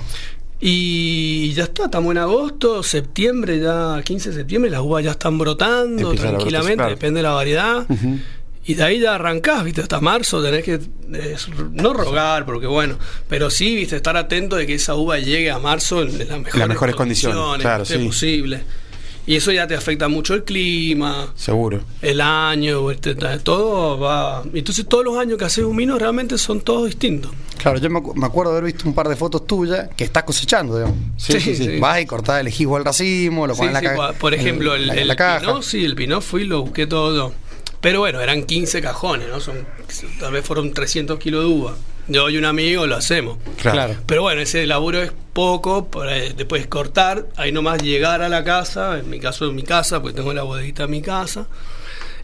Y 0.62 1.54
ya 1.54 1.64
está, 1.64 1.86
estamos 1.86 2.12
en 2.12 2.18
agosto, 2.18 2.84
septiembre, 2.84 3.60
ya 3.60 4.02
15 4.04 4.30
de 4.30 4.36
septiembre, 4.36 4.70
las 4.70 4.82
uvas 4.82 5.04
ya 5.04 5.12
están 5.12 5.38
brotando 5.38 6.14
tranquilamente, 6.14 6.76
claro. 6.76 6.90
depende 6.92 7.20
de 7.20 7.24
la 7.24 7.32
variedad. 7.32 7.88
Y 8.66 8.74
de 8.76 8.84
ahí 8.84 9.00
ya 9.00 9.16
arrancás, 9.16 9.64
viste, 9.64 9.82
hasta 9.82 10.00
marzo 10.02 10.44
tenés 10.44 10.64
que, 10.64 10.74
eh, 11.14 11.36
no 11.72 11.94
rogar, 11.94 12.46
porque 12.46 12.68
bueno, 12.68 13.00
pero 13.28 13.50
sí, 13.50 13.76
viste, 13.76 13.96
estar 13.96 14.18
atento 14.18 14.58
de 14.58 14.68
que 14.68 14.76
esa 14.76 14.96
uva 14.96 15.18
llegue 15.18 15.50
a 15.50 15.60
marzo 15.60 16.04
en 16.04 16.18
las 16.28 16.40
mejores, 16.40 16.68
mejores 16.68 16.96
condiciones, 16.96 17.62
claro, 17.62 17.86
sí. 17.86 17.98
posible. 17.98 18.64
Y 19.30 19.36
eso 19.36 19.52
ya 19.52 19.68
te 19.68 19.76
afecta 19.76 20.08
mucho 20.08 20.34
el 20.34 20.44
clima, 20.44 21.32
Seguro. 21.36 21.82
el 22.02 22.20
año, 22.20 22.90
este, 22.90 23.14
todo 23.44 24.00
va... 24.00 24.42
Entonces 24.56 24.88
todos 24.88 25.06
los 25.06 25.18
años 25.20 25.38
que 25.38 25.46
haces 25.46 25.64
un 25.64 25.78
vino 25.78 26.00
realmente 26.00 26.36
son 26.40 26.62
todos 26.62 26.88
distintos. 26.88 27.32
Claro, 27.60 27.78
yo 27.78 27.92
me, 27.92 28.02
me 28.16 28.26
acuerdo 28.26 28.54
haber 28.54 28.64
visto 28.64 28.88
un 28.90 28.96
par 28.96 29.08
de 29.08 29.16
fotos 29.16 29.46
tuyas 29.46 29.88
que 29.96 30.04
estás 30.04 30.24
cosechando, 30.24 30.78
digamos. 30.78 30.98
Sí, 31.18 31.34
sí, 31.40 31.56
sí. 31.56 31.64
Sí. 31.66 31.80
Vas 31.80 32.02
y 32.02 32.08
cortás, 32.08 32.42
elegís 32.42 32.68
el 32.76 32.84
racimo, 32.84 33.46
lo 33.46 33.54
Sí, 33.54 33.60
pones 33.60 33.70
en 33.70 33.74
la 33.84 33.92
sí, 33.92 33.96
caja. 33.98 34.14
por 34.14 34.34
ejemplo, 34.34 34.74
el, 34.74 35.16
caja. 35.16 35.42
Pinot, 35.42 35.62
sí, 35.62 35.86
el 35.86 35.94
Pinot 35.94 36.24
fui 36.24 36.42
y 36.42 36.46
lo 36.46 36.62
busqué 36.64 36.88
todo 36.88 37.16
yo. 37.16 37.32
Pero 37.82 38.00
bueno, 38.00 38.22
eran 38.22 38.46
15 38.46 38.82
cajones, 38.82 39.28
¿no? 39.30 39.40
Son, 39.40 39.58
tal 40.20 40.32
vez 40.34 40.44
fueron 40.44 40.74
300 40.74 41.20
kilos 41.20 41.44
de 41.44 41.50
uva. 41.52 41.76
Yo 42.10 42.30
y 42.30 42.38
un 42.38 42.46
amigo 42.46 42.86
lo 42.88 42.96
hacemos. 42.96 43.38
Claro. 43.62 43.96
Pero 44.06 44.24
bueno, 44.24 44.42
ese 44.42 44.66
laburo 44.66 45.02
es 45.02 45.12
poco, 45.34 45.88
para 45.90 46.14
después 46.14 46.68
cortar, 46.68 47.28
ahí 47.38 47.52
nomás 47.52 47.82
llegar 47.82 48.22
a 48.22 48.30
la 48.30 48.44
casa, 48.44 49.00
en 49.00 49.10
mi 49.10 49.20
caso 49.20 49.48
en 49.48 49.56
mi 49.56 49.64
casa, 49.64 50.02
porque 50.02 50.18
tengo 50.18 50.34
la 50.34 50.44
bodeguita 50.44 50.84
en 50.84 50.90
mi 50.92 51.02
casa, 51.02 51.48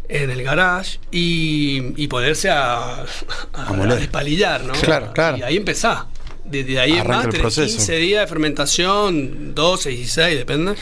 en 0.10 0.30
el 0.32 0.44
garage, 0.44 1.00
y, 1.12 1.94
y 2.01 2.08
ponerse 2.08 2.50
a, 2.50 3.01
a, 3.01 3.06
A 3.54 3.74
moler. 3.74 3.94
a 3.94 3.96
despalillar, 3.96 4.63
¿no? 4.63 4.74
Claro, 4.74 5.12
claro. 5.13 5.38
Y 5.38 5.44
ahí 5.44 5.56
empezás. 5.58 6.06
Desde 6.44 6.80
ahí 6.80 6.94
en 6.94 7.00
Arranca 7.00 7.15
más 7.15 7.25
el 7.25 7.32
tenés 7.32 7.42
proceso. 7.42 7.77
15 7.77 7.96
días 7.98 8.22
de 8.22 8.27
fermentación, 8.27 9.56
12, 9.56 9.89
16, 9.89 10.38
depende, 10.38 10.74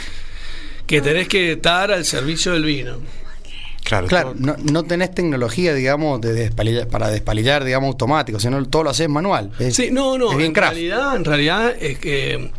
que 0.88 1.02
tenés 1.02 1.28
que 1.28 1.54
estar 1.54 1.92
al 1.92 2.04
servicio 2.06 2.54
del 2.54 2.64
vino. 2.64 2.98
Claro. 3.84 4.08
Claro, 4.08 4.32
todo- 4.34 4.40
no, 4.40 4.56
no 4.72 4.84
tenés 4.84 5.14
tecnología, 5.14 5.74
digamos, 5.74 6.22
de 6.22 6.34
despalillar, 6.34 6.88
para 6.88 7.10
despalillar, 7.10 7.64
digamos, 7.64 7.88
automático, 7.90 8.40
sino 8.40 8.64
todo 8.66 8.84
lo 8.84 8.90
haces 8.92 9.10
manual. 9.10 9.52
Es- 9.60 9.76
Sí, 9.76 9.90
no, 9.92 10.18
no. 10.18 10.32
Es 10.32 10.38
bien 10.38 10.48
en 10.48 10.54
craft. 10.54 10.74
realidad, 10.74 11.16
en 11.16 11.26
realidad 11.26 11.74
es 11.80 12.00
que 12.00 12.52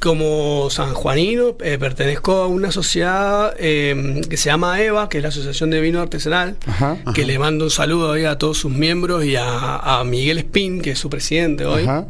como 0.00 0.68
sanjuanino 0.70 1.56
eh, 1.60 1.76
pertenezco 1.76 2.32
a 2.36 2.46
una 2.46 2.70
sociedad 2.70 3.52
eh, 3.58 4.20
que 4.30 4.36
se 4.36 4.48
llama 4.48 4.80
EVA, 4.80 5.08
que 5.08 5.16
es 5.18 5.22
la 5.22 5.30
Asociación 5.30 5.70
de 5.70 5.80
Vino 5.80 6.00
Artesanal, 6.00 6.56
Ajá. 6.66 6.98
que 7.14 7.24
le 7.24 7.36
mando 7.40 7.64
un 7.64 7.70
saludo 7.72 8.12
ahí 8.12 8.24
a 8.24 8.38
todos 8.38 8.58
sus 8.58 8.70
miembros 8.70 9.24
y 9.24 9.34
a, 9.34 9.76
a 9.78 10.04
Miguel 10.04 10.38
Spin, 10.38 10.82
que 10.82 10.92
es 10.92 10.98
su 11.00 11.10
presidente 11.10 11.64
hoy. 11.66 11.82
Ajá. 11.82 12.06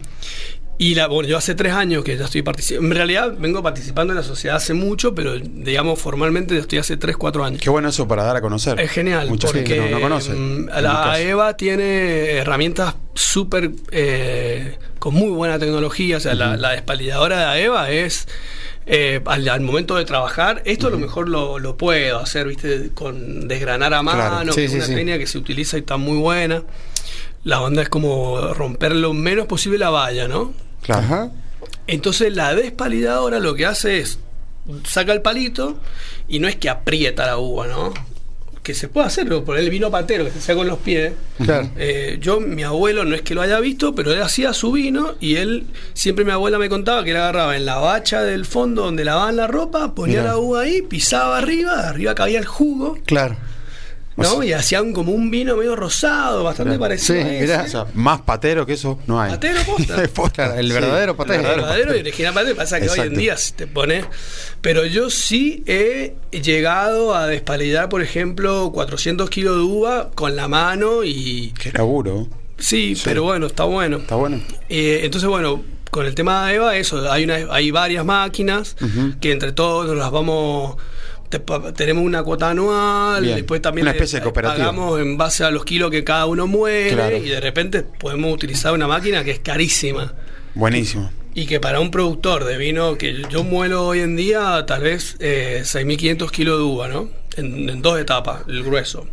Y 0.81 0.95
la, 0.95 1.09
bueno, 1.09 1.29
yo 1.29 1.37
hace 1.37 1.57
tres 1.57 1.73
años 1.73 2.05
que 2.05 2.17
ya 2.17 2.27
estoy 2.27 2.43
participando. 2.43 2.87
En 2.89 2.95
realidad 2.95 3.35
vengo 3.37 3.63
participando 3.65 4.13
en 4.13 4.17
la 4.19 4.23
sociedad 4.23 4.57
hace 4.57 4.75
mucho, 4.75 5.13
pero 5.13 5.37
digamos 5.37 5.99
formalmente 5.99 6.55
ya 6.55 6.61
estoy 6.61 6.79
hace 6.79 6.97
tres, 6.97 7.17
cuatro 7.17 7.45
años. 7.45 7.61
Qué 7.61 7.69
bueno 7.69 7.89
eso 7.89 8.07
para 8.07 8.23
dar 8.23 8.37
a 8.37 8.41
conocer. 8.41 8.79
Es 8.81 8.93
genial, 8.93 9.29
Mucha 9.29 9.49
porque 9.49 9.67
gente 9.67 9.91
no, 9.91 9.97
no 9.97 10.01
conoce. 10.01 10.33
mi 10.35 10.67
la. 10.67 11.19
EVA 11.21 11.57
tiene 11.57 12.31
herramientas 12.37 12.95
súper 13.15 13.73
eh, 13.91 14.79
con 15.01 15.15
muy 15.15 15.31
buena 15.31 15.59
tecnología. 15.59 16.19
O 16.19 16.21
sea, 16.21 16.35
la, 16.35 16.57
la 16.57 16.71
despalilladora 16.71 17.55
de 17.55 17.65
EVA 17.65 17.91
es 17.91 18.29
eh, 18.87 19.21
al, 19.27 19.49
al 19.49 19.61
momento 19.63 19.97
de 19.97 20.05
trabajar. 20.05 20.63
Esto 20.65 20.87
a 20.87 20.91
lo 20.91 20.99
mejor 21.01 21.29
lo, 21.29 21.59
lo 21.59 21.77
puedo 21.77 22.21
hacer, 22.21 22.47
viste, 22.47 22.91
con 22.95 23.49
desgranar 23.49 23.95
a 23.95 24.03
mano, 24.05 24.21
Claro. 24.21 24.53
Sí, 24.53 24.61
que 24.61 24.65
es 24.67 24.71
sí, 24.71 24.77
una 24.77 24.87
sí. 24.87 24.95
técnica 24.95 25.19
que 25.19 25.27
se 25.27 25.39
utiliza 25.39 25.77
y 25.77 25.81
está 25.81 25.97
muy 25.97 26.19
buena. 26.19 26.63
La 27.43 27.61
onda 27.63 27.83
es 27.83 27.89
como 27.89 28.55
romper 28.55 28.95
lo 28.95 29.13
menos 29.13 29.47
posible 29.47 29.79
la 29.79 29.91
valla, 29.91 30.29
¿no? 30.29 30.53
Claro. 30.83 31.03
Ajá. 31.03 31.31
Entonces 31.87 32.35
la 32.35 32.55
despalidadora 32.55 33.41
lo 33.41 33.55
que 33.55 33.67
hace 33.67 33.99
es 33.99 34.19
saca 34.85 35.13
el 35.13 35.23
palito 35.23 35.79
y 36.29 36.39
no 36.39 36.49
es 36.49 36.57
que 36.57 36.69
aprieta 36.69 37.27
la 37.27 37.39
uva, 37.39 37.67
¿no? 37.67 37.95
Que 38.63 38.75
se 38.75 38.89
puede 38.89 39.07
hacerlo 39.07 39.45
por 39.45 39.57
el 39.57 39.71
vino 39.71 39.91
patero 39.91 40.25
que 40.25 40.31
se 40.31 40.39
hace 40.39 40.55
con 40.55 40.67
los 40.67 40.79
pies. 40.79 41.15
Claro. 41.43 41.71
Eh, 41.79 42.19
yo, 42.21 42.39
mi 42.41 42.65
abuelo, 42.65 43.07
no 43.07 43.15
es 43.15 43.23
que 43.23 43.35
lo 43.35 43.41
haya 43.41 43.59
visto, 43.61 43.95
pero 43.95 44.13
él 44.13 44.21
hacía 44.21 44.53
su 44.53 44.73
vino 44.73 45.15
y 45.21 45.37
él, 45.37 45.67
siempre 45.95 46.27
mi 46.27 46.33
abuela 46.33 46.59
me 46.59 46.69
contaba 46.69 47.03
que 47.03 47.13
él 47.13 47.17
agarraba 47.17 47.57
en 47.57 47.65
la 47.65 47.77
bacha 47.77 48.23
del 48.23 48.45
fondo 48.45 48.83
donde 48.83 49.07
lavaban 49.07 49.37
la 49.37 49.47
ropa, 49.47 49.95
ponía 49.95 50.23
la 50.23 50.37
uva 50.37 50.63
ahí, 50.63 50.83
pisaba 50.83 51.39
arriba, 51.39 51.89
arriba 51.89 52.15
cabía 52.15 52.39
el 52.39 52.45
jugo, 52.45 52.99
Claro. 53.07 53.37
¿No? 54.23 54.43
y 54.43 54.53
hacían 54.53 54.93
como 54.93 55.13
un 55.13 55.31
vino 55.31 55.57
medio 55.57 55.77
rosado, 55.77 56.45
bastante 56.45 56.71
Mirá. 56.73 56.81
parecido 56.81 57.15
Sí, 57.21 57.27
a 57.27 57.33
ese. 57.33 57.41
mirá. 57.43 57.63
O 57.65 57.69
sea, 57.69 57.87
más 57.95 58.21
patero 58.23 58.67
que 58.67 58.75
eso 58.75 58.99
no 59.07 59.21
hay. 59.21 59.31
Patero 59.31 59.61
posta. 59.65 60.03
Es 60.03 60.09
posta. 60.11 60.45
Claro, 60.47 60.61
el 60.61 60.69
Sí, 60.69 60.73
verdadero 60.75 61.17
patero. 61.17 61.41
El 61.41 61.47
verdadero 61.47 61.97
y 61.97 62.01
original 62.01 62.35
patero. 62.35 62.57
Pasa 62.57 62.81
que 62.81 62.89
hoy 62.91 63.01
en 63.01 63.15
día 63.15 63.37
si 63.37 63.53
te 63.53 63.67
pones. 63.67 64.05
Pero 64.61 64.85
yo 64.87 65.09
sí 65.11 65.63
he 65.67 66.15
llegado 66.31 67.15
a 67.15 67.27
despalillar, 67.27 67.89
por 67.89 68.03
ejemplo, 68.03 68.71
400 68.73 69.31
kilos 69.31 69.57
de 69.57 69.63
uva 69.63 70.11
con 70.15 70.37
la 70.37 70.49
mano 70.49 71.05
y. 71.05 71.53
Qué 71.61 71.73
laburo. 71.73 72.29
Sí, 72.59 72.97
Sí. 72.97 73.03
pero 73.05 73.23
bueno, 73.23 73.47
está 73.47 73.65
bueno. 73.65 73.99
Está 73.99 74.17
bueno. 74.17 74.41
Eh, 74.69 75.01
entonces, 75.05 75.29
bueno, 75.29 75.63
con 75.91 76.07
el 76.07 76.15
tema 76.17 76.49
de 76.49 76.57
Eva, 76.57 76.77
eso, 76.77 77.11
hay, 77.11 77.25
una, 77.25 77.37
hay 77.51 77.71
varias 77.71 78.05
máquinas 78.05 78.77
que 79.21 79.31
entre 79.33 79.53
todos 79.53 79.87
nos 79.87 79.97
las 79.97 80.11
vamos. 80.11 80.77
Te- 81.29 81.41
tenemos 81.77 82.05
una 82.05 82.23
cuota 82.23 82.51
anual, 82.51 83.23
Bien. 83.23 83.37
después 83.37 83.61
también 83.63 83.85
Una 83.85 83.93
le- 83.93 83.99
especie 83.99 84.19
de 84.21 84.25
cooperativa. 84.25 84.67
pagamos 84.67 85.01
en 85.01 85.17
base 85.17 85.45
a 85.45 85.51
los 85.51 85.65
kilos 85.65 85.91
que 85.91 86.05
cada 86.05 86.27
uno 86.27 86.47
muere 86.47 86.91
Claro. 86.93 87.17
y 87.17 87.29
de 87.29 87.41
repente 87.41 87.83
podemos 87.83 88.33
utilizar 88.33 88.73
una 88.73 88.87
máquina 88.87 89.25
que 89.25 89.33
es 89.33 89.39
carísima. 89.41 90.15
Buenísimo. 90.55 91.11
Y 91.35 91.47
que 91.47 91.61
para 91.61 91.79
un 91.81 91.91
productor 91.91 92.45
de 92.45 92.57
vino, 92.59 92.99
que 92.99 93.23
yo 93.31 93.45
muelo 93.45 93.87
hoy 93.87 94.01
en 94.01 94.17
día 94.17 94.65
tal 94.67 94.83
vez 94.83 95.17
eh, 95.21 95.61
6.500 95.65 96.31
kilos 96.33 96.59
de 96.59 96.65
uva, 96.65 96.89
¿no? 96.89 97.11
En, 97.37 97.69
en 97.69 97.81
dos 97.83 98.01
etapas, 98.01 98.43
el 98.49 98.65
grueso. 98.65 99.07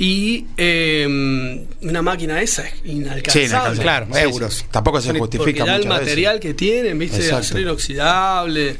Y 0.00 0.46
eh, 0.56 1.66
una 1.82 2.02
máquina 2.02 2.40
esa 2.40 2.62
es 2.66 2.74
inalcanzable. 2.84 3.30
Sí, 3.32 3.38
inalcanzable. 3.50 3.82
Claro, 3.82 4.06
Sí, 4.06 4.12
sí. 4.14 4.20
euros. 4.20 4.64
Tampoco 4.70 5.00
se 5.00 5.08
Porque 5.08 5.38
justifica 5.38 5.66
ya 5.66 5.76
el 5.76 5.86
material 5.88 6.34
veces. 6.36 6.40
que 6.50 6.54
tienen, 6.54 6.98
¿viste? 6.98 7.16
Exacto. 7.16 7.38
Acero 7.38 7.60
inoxidable. 7.60 8.76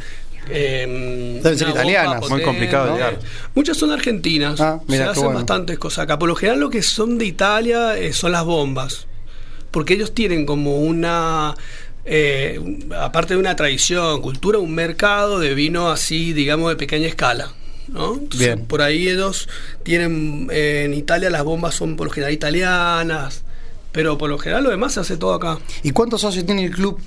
Eh, 0.50 1.40
Deben 1.42 1.58
ser 1.58 1.68
italianas. 1.68 2.28
Muy 2.28 2.42
complicado 2.42 2.86
de 2.86 2.92
llegar. 2.92 3.18
Muchas 3.54 3.76
son 3.76 3.90
argentinas. 3.90 4.60
Ah, 4.60 4.80
mira, 4.86 5.04
se 5.06 5.10
hacen 5.10 5.24
bueno. 5.24 5.38
bastantes 5.40 5.78
cosas 5.78 6.04
acá. 6.04 6.18
Por 6.18 6.28
lo 6.28 6.34
general, 6.34 6.60
lo 6.60 6.70
que 6.70 6.82
son 6.82 7.18
de 7.18 7.24
Italia 7.26 7.96
eh, 7.98 8.12
son 8.12 8.32
las 8.32 8.44
bombas. 8.44 9.06
Porque 9.70 9.94
ellos 9.94 10.14
tienen 10.14 10.46
como 10.46 10.78
una. 10.78 11.54
eh, 12.04 12.60
aparte 12.98 13.34
de 13.34 13.40
una 13.40 13.54
tradición, 13.56 14.22
cultura, 14.22 14.58
un 14.58 14.74
mercado 14.74 15.38
de 15.38 15.54
vino 15.54 15.90
así, 15.90 16.32
digamos, 16.32 16.70
de 16.70 16.76
pequeña 16.76 17.06
escala. 17.06 17.52
¿no? 17.88 18.14
Entonces, 18.14 18.38
Bien. 18.54 18.66
Por 18.66 18.82
ahí 18.82 19.08
ellos 19.08 19.48
tienen. 19.82 20.48
eh, 20.50 20.82
en 20.86 20.94
Italia 20.94 21.30
las 21.30 21.44
bombas 21.44 21.74
son 21.74 21.96
por 21.96 22.06
lo 22.06 22.12
general 22.12 22.32
italianas. 22.32 23.44
Pero 23.92 24.18
por 24.18 24.28
lo 24.28 24.38
general 24.38 24.64
lo 24.64 24.70
demás 24.70 24.92
se 24.94 25.00
hace 25.00 25.16
todo 25.16 25.32
acá. 25.34 25.58
¿Y 25.82 25.90
cuántos 25.92 26.20
socios 26.20 26.44
tiene 26.46 26.64
el 26.66 26.70
club? 26.70 27.00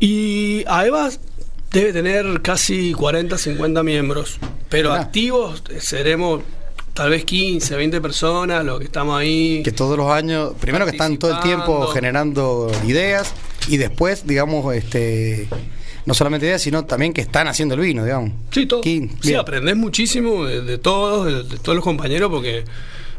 Y 0.00 0.64
AEVA 0.66 1.10
debe 1.78 1.92
tener 1.92 2.42
casi 2.42 2.92
40, 2.92 3.38
50 3.38 3.82
miembros, 3.82 4.38
pero 4.68 4.92
activos 4.92 5.62
seremos 5.78 6.42
tal 6.92 7.10
vez 7.10 7.24
15, 7.24 7.76
20 7.76 8.00
personas, 8.00 8.64
los 8.64 8.80
que 8.80 8.86
estamos 8.86 9.18
ahí. 9.18 9.62
Que 9.62 9.70
todos 9.70 9.96
los 9.96 10.10
años, 10.10 10.54
primero 10.60 10.84
que 10.84 10.90
están 10.90 11.16
todo 11.18 11.36
el 11.36 11.40
tiempo 11.40 11.86
generando 11.88 12.70
ideas 12.86 13.32
y 13.68 13.76
después, 13.76 14.26
digamos, 14.26 14.74
este 14.74 15.48
no 16.06 16.14
solamente 16.14 16.46
ideas, 16.46 16.62
sino 16.62 16.86
también 16.86 17.12
que 17.12 17.20
están 17.20 17.48
haciendo 17.48 17.74
el 17.74 17.82
vino, 17.82 18.02
digamos. 18.02 18.32
Sí, 18.50 18.64
todo. 18.66 18.80
Aquí, 18.80 19.10
sí, 19.20 19.34
aprendés 19.34 19.76
muchísimo 19.76 20.46
de, 20.46 20.62
de 20.62 20.78
todos, 20.78 21.26
de, 21.26 21.42
de 21.44 21.58
todos 21.58 21.76
los 21.76 21.84
compañeros, 21.84 22.30
porque, 22.30 22.64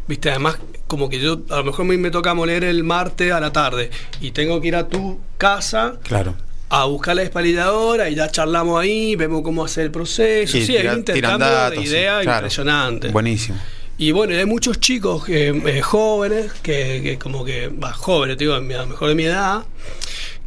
viste, 0.08 0.32
además, 0.32 0.58
como 0.88 1.08
que 1.08 1.20
yo, 1.20 1.42
a 1.50 1.58
lo 1.58 1.66
mejor 1.66 1.86
me, 1.86 1.98
me 1.98 2.10
toca 2.10 2.34
moler 2.34 2.63
el 2.63 2.84
martes 2.84 3.32
a 3.32 3.39
la 3.39 3.54
tarde 3.54 3.92
y 4.20 4.32
tengo 4.32 4.60
que 4.60 4.70
ir 4.70 4.75
a 4.75 4.88
tu 4.88 5.20
casa 5.38 6.00
Claro. 6.04 6.36
A 6.69 6.85
buscar 6.85 7.15
la 7.15 7.23
despalilladora 7.23 8.09
y 8.09 8.15
ya 8.15 8.29
charlamos 8.29 8.79
ahí, 8.79 9.15
vemos 9.15 9.41
cómo 9.41 9.65
hacer 9.65 9.85
el 9.85 9.91
proceso. 9.91 10.51
Sí, 10.57 10.75
hay 10.77 10.83
tira- 10.83 10.93
un 10.95 11.03
tiran 11.03 11.17
intercambio 11.33 11.47
datos, 11.49 11.77
de 11.79 11.83
sí, 11.83 11.89
ideas 11.95 12.21
claro. 12.23 12.38
impresionante. 12.39 13.07
Buenísimo. 13.09 13.57
Y 13.97 14.11
bueno, 14.11 14.33
hay 14.38 14.45
muchos 14.45 14.79
chicos 14.79 15.25
que, 15.25 15.49
eh, 15.49 15.81
jóvenes, 15.81 16.53
que, 16.61 17.01
que 17.03 17.17
como 17.19 17.43
que, 17.43 17.67
va, 17.67 17.91
jóvenes, 17.91 18.38
te 18.38 18.45
digo, 18.45 18.53
a 18.53 18.59
lo 18.59 18.85
mejor 18.88 19.09
de 19.09 19.15
mi 19.15 19.23
edad, 19.23 19.63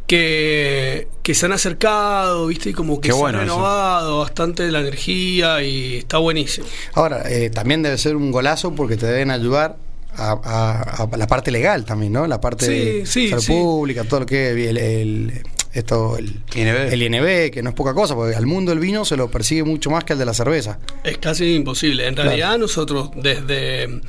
que, 0.07 1.07
que 1.21 1.33
se 1.33 1.45
han 1.45 1.51
acercado, 1.53 2.47
¿viste? 2.47 2.69
Y 2.69 2.73
como 2.73 2.99
que 2.99 3.09
Qué 3.09 3.13
se 3.13 3.19
bueno 3.19 3.39
han 3.39 3.45
eso. 3.45 3.55
renovado 3.55 4.19
bastante 4.19 4.69
la 4.71 4.79
energía 4.81 5.61
y 5.63 5.97
está 5.97 6.17
buenísimo. 6.17 6.67
Ahora, 6.93 7.23
eh, 7.29 7.49
también 7.49 7.83
debe 7.83 7.97
ser 7.97 8.15
un 8.15 8.31
golazo 8.31 8.73
porque 8.75 8.97
te 8.97 9.05
deben 9.05 9.31
ayudar 9.31 9.77
a, 10.15 10.31
a- 10.43 11.03
a 11.11 11.17
la 11.17 11.27
parte 11.27 11.51
legal 11.51 11.85
también, 11.85 12.13
¿no? 12.13 12.27
La 12.27 12.39
parte 12.41 12.65
Sí, 12.65 12.71
de 12.99 13.05
sí, 13.05 13.29
salud 13.29 13.41
sí. 13.43 13.51
pública, 13.53 14.03
todo 14.03 14.21
lo 14.21 14.25
que 14.25 14.51
es 14.51 14.67
el, 14.69 14.77
el- 14.77 15.43
esto, 15.73 16.17
el 16.17 16.27
INB. 16.55 16.93
el 16.93 17.01
INB, 17.03 17.51
que 17.51 17.61
no 17.63 17.69
es 17.71 17.75
poca 17.75 17.93
cosa, 17.93 18.13
porque 18.15 18.35
al 18.35 18.45
mundo 18.45 18.69
del 18.71 18.79
vino 18.79 19.05
se 19.05 19.17
lo 19.17 19.29
persigue 19.31 19.63
mucho 19.63 19.89
más 19.89 20.03
que 20.03 20.13
al 20.13 20.19
de 20.19 20.25
la 20.25 20.33
cerveza. 20.33 20.79
Es 21.03 21.17
casi 21.17 21.55
imposible. 21.55 22.07
En 22.07 22.13
Claro. 22.13 22.29
realidad 22.29 22.57
nosotros 22.57 23.09
desde, 23.15 24.01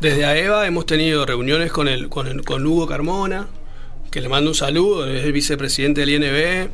desde 0.00 0.24
AEVA 0.24 0.66
hemos 0.66 0.84
tenido 0.86 1.24
reuniones 1.24 1.70
con, 1.72 1.88
el, 1.88 2.08
con, 2.08 2.26
el- 2.26 2.42
con 2.44 2.66
Hugo 2.66 2.86
Carmona, 2.86 3.46
que 4.10 4.20
le 4.20 4.28
mando 4.28 4.50
un 4.50 4.54
saludo, 4.54 5.08
es 5.10 5.24
el 5.24 5.32
vicepresidente 5.32 6.02
del 6.04 6.10
INB. 6.10 6.68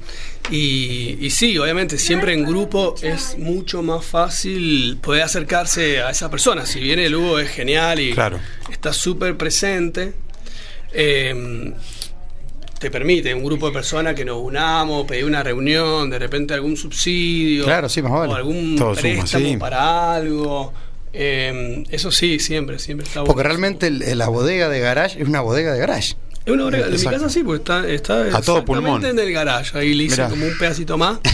Y, 0.50 1.18
y 1.20 1.30
sí, 1.30 1.56
obviamente 1.58 1.98
siempre 1.98 2.32
en 2.32 2.42
grupo 2.44 2.94
es 3.02 3.36
mucho 3.38 3.82
más 3.82 4.04
fácil 4.04 4.96
poder 5.00 5.22
acercarse 5.22 6.00
a 6.02 6.10
esa 6.10 6.30
persona. 6.30 6.64
Si 6.66 6.80
bien 6.80 6.98
el 6.98 7.14
Hugo 7.14 7.38
es 7.38 7.50
genial 7.50 8.00
y 8.00 8.12
Claro. 8.12 8.40
está 8.72 8.92
súper 8.92 9.36
presente, 9.36 10.14
eh, 10.92 11.74
te 12.78 12.90
permite 12.90 13.35
un 13.35 13.44
grupo 13.44 13.66
de 13.66 13.73
personas 13.73 14.14
que 14.14 14.25
nos 14.25 14.38
unamos, 14.38 15.06
pedir 15.06 15.25
una 15.25 15.42
reunión, 15.42 16.08
de 16.11 16.18
repente 16.18 16.54
algún 16.54 16.76
subsidio, 16.76 17.64
Claro, 17.64 17.88
sí, 17.88 18.00
más 18.02 18.12
vale. 18.12 18.32
o 18.32 18.37
algún 18.37 18.76
Todo 18.76 18.94
suma, 18.94 19.00
préstamo 19.02 19.47
sí. 19.47 19.56
para 19.56 20.14
algo. 20.14 20.73
Eh, 21.12 21.85
eso 21.90 22.11
sí, 22.12 22.38
siempre, 22.38 22.78
siempre 22.78 23.06
está 23.06 23.20
Porque 23.25 23.35
bueno. 23.42 23.49
realmente 23.49 23.87
el- 23.88 24.18
la 24.18 24.28
bodega 24.28 24.68
de 24.68 24.78
garage 24.80 25.20
es 25.20 25.26
una 25.28 25.40
bodega 25.40 25.73
de 25.73 25.78
garage. 25.80 26.14
Es 26.44 26.52
una 26.52 26.64
bodega- 26.64 26.87
en 26.87 26.92
mi 26.94 27.02
casa 27.04 27.28
sí, 27.28 27.42
porque 27.42 27.61
está, 27.62 27.88
está 27.88 28.37
A 28.37 28.40
todo 28.42 28.64
pulmón. 28.64 29.04
en 29.04 29.18
el 29.18 29.32
garage. 29.32 29.76
Ahí 29.76 29.94
le 29.94 30.04
hice 30.04 30.16
Mirá. 30.16 30.28
como 30.28 30.47
un 30.47 30.56
pedacito 30.58 30.97
más. 30.97 31.18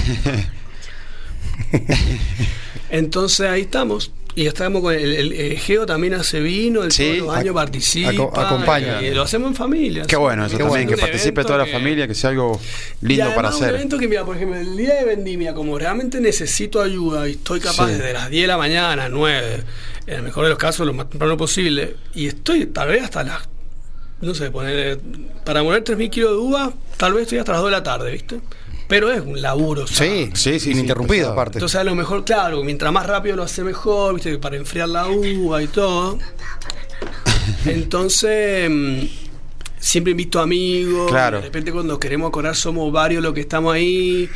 Entonces 2.91 3.49
ahí 3.49 3.63
estamos. 3.63 4.13
Y 4.37 4.47
estamos 4.49 4.83
con 4.83 4.93
el, 4.93 5.15
el- 5.15 5.33
el 5.33 5.59
Geo 5.59 5.87
también 5.87 6.15
hace 6.15 6.41
vino, 6.41 6.83
el 6.83 6.91
Sí, 6.91 7.05
todos 7.05 7.19
los 7.29 7.37
años 7.37 7.53
ac- 7.53 7.55
participa. 7.55 8.11
aco- 8.11 8.33
acompaña. 8.37 9.01
Y 9.01 9.15
lo 9.15 9.23
hacemos 9.23 9.49
en 9.51 9.55
familia. 9.55 10.05
Qué 10.09 10.17
bueno 10.17 10.45
eso 10.47 10.59
también, 10.59 10.89
que 10.89 10.95
Un 10.95 11.01
participe 11.01 11.45
toda 11.45 11.59
la 11.59 11.65
que- 11.67 11.73
familia, 11.73 12.09
que 12.09 12.15
sea 12.17 12.31
algo 12.31 12.61
lindo 13.01 13.31
y 13.31 13.35
para 13.35 13.51
un 13.51 13.55
hacer. 13.55 13.75
evento 13.77 13.97
que, 13.97 14.09
mira, 14.09 14.25
por 14.25 14.35
ejemplo, 14.35 14.59
el 14.59 14.77
día 14.77 14.95
de 14.97 15.05
vendimia, 15.05 15.55
como 15.55 15.79
realmente 15.79 16.21
necesito 16.21 16.83
ayuda 16.83 17.29
y 17.29 17.33
estoy 17.33 17.61
capaz 17.61 17.87
Sí. 17.87 17.93
desde 17.93 18.13
las 18.13 18.29
10 18.29 18.43
de 18.43 18.49
la 18.49 18.57
mañana, 18.59 19.09
9, 19.09 19.63
en 20.09 20.15
el 20.17 20.23
mejor 20.23 20.45
de 20.45 20.51
los 20.51 20.59
casos, 20.59 20.85
lo 20.85 20.93
más 20.95 21.09
temprano 21.11 21.37
posible, 21.37 21.95
y 22.15 22.27
estoy 22.27 22.67
tal 22.67 22.89
vez 22.89 23.05
hasta 23.05 23.23
las, 23.23 23.49
no 24.21 24.35
sé, 24.35 24.51
poner, 24.51 24.99
para 25.45 25.63
moler 25.63 25.85
3.000 25.85 26.11
kilos 26.11 26.31
de 26.33 26.37
uva, 26.39 26.73
tal 26.97 27.13
vez 27.15 27.23
estoy 27.23 27.39
hasta 27.39 27.53
las 27.53 27.61
2 27.61 27.71
de 27.71 27.77
la 27.77 27.83
tarde, 27.85 28.11
¿viste? 28.11 28.41
Pero 28.89 29.11
es 29.11 29.23
un 29.23 29.41
laburo, 29.41 29.87
Sí, 29.87 30.31
sí, 30.35 30.61
sí, 30.61 30.73
ininterrumpido 30.73 31.33
aparte. 31.33 31.59
entonces 31.59 31.81
a 31.81 31.85
lo 31.85 31.95
mejor, 31.95 32.25
claro, 32.25 32.63
mientras 32.63 32.93
más 32.93 33.07
rápido 33.07 33.37
lo 33.37 33.43
hace 33.43 33.65
mejor, 33.65 34.15
viste, 34.15 34.37
para 34.39 34.57
enfriar 34.57 34.89
la 34.89 35.09
uva 35.09 35.63
y 35.63 35.69
todo. 35.69 36.19
Entonces, 37.65 38.69
mm, 38.71 39.01
siempre 39.79 40.13
invito 40.13 40.41
amigos. 40.41 41.11
Claro. 41.11 41.39
De 41.39 41.45
repente 41.45 41.73
cuando 41.73 41.99
queremos 41.99 42.29
acordar 42.29 42.57
somos 42.57 42.93
varios 42.93 43.23
los 43.23 43.35
que 43.35 43.41
estamos 43.41 43.75
ahí. 43.75 44.29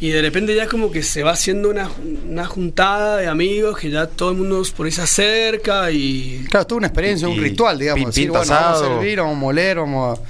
Y 0.00 0.08
de 0.10 0.20
repente 0.20 0.54
ya 0.54 0.64
es 0.64 0.68
como 0.68 0.90
que 0.90 1.02
se 1.02 1.22
va 1.22 1.30
haciendo 1.30 1.70
una, 1.70 1.88
una 2.28 2.44
juntada 2.46 3.18
de 3.18 3.28
amigos 3.28 3.78
que 3.78 3.90
ya 3.90 4.06
todo 4.08 4.32
el 4.32 4.36
mundo 4.36 4.62
por 4.76 4.86
ahí 4.86 4.92
se 4.92 5.02
acerca 5.02 5.90
y... 5.92 6.44
Claro, 6.50 6.62
es 6.62 6.66
toda 6.66 6.78
una 6.78 6.88
experiencia, 6.88 7.28
un 7.28 7.40
ritual, 7.40 7.78
digamos. 7.78 8.06
Decir, 8.06 8.24
pinta 8.24 8.40
bueno, 8.40 8.54
vamos 8.54 8.82
a 8.82 8.84
servir, 8.84 9.18
vamos 9.20 9.36
a 9.36 9.38
moler, 9.38 9.76
vamos 9.78 10.20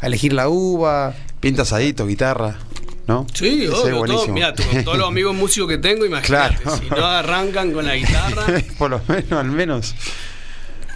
a 0.00 0.06
elegir 0.06 0.32
la 0.32 0.48
uva. 0.48 1.14
Pinta 1.40 1.62
asadito, 1.62 2.06
guitarra, 2.06 2.58
¿no? 3.12 3.26
Sí, 3.34 3.66
obvio, 3.66 4.02
todo, 4.04 4.28
mira, 4.28 4.54
con 4.72 4.84
todos 4.84 4.98
los 4.98 5.08
amigos 5.08 5.34
músicos 5.34 5.68
que 5.68 5.78
tengo, 5.78 6.04
imagínate, 6.06 6.56
Claro. 6.62 6.78
si 6.82 6.88
no 6.90 7.04
arrancan 7.06 7.72
con 7.72 7.84
la 7.86 7.94
guitarra, 7.96 8.46
Por 8.78 8.90
lo 8.90 9.00
menos, 9.08 9.32
al 9.32 9.50
menos. 9.50 9.94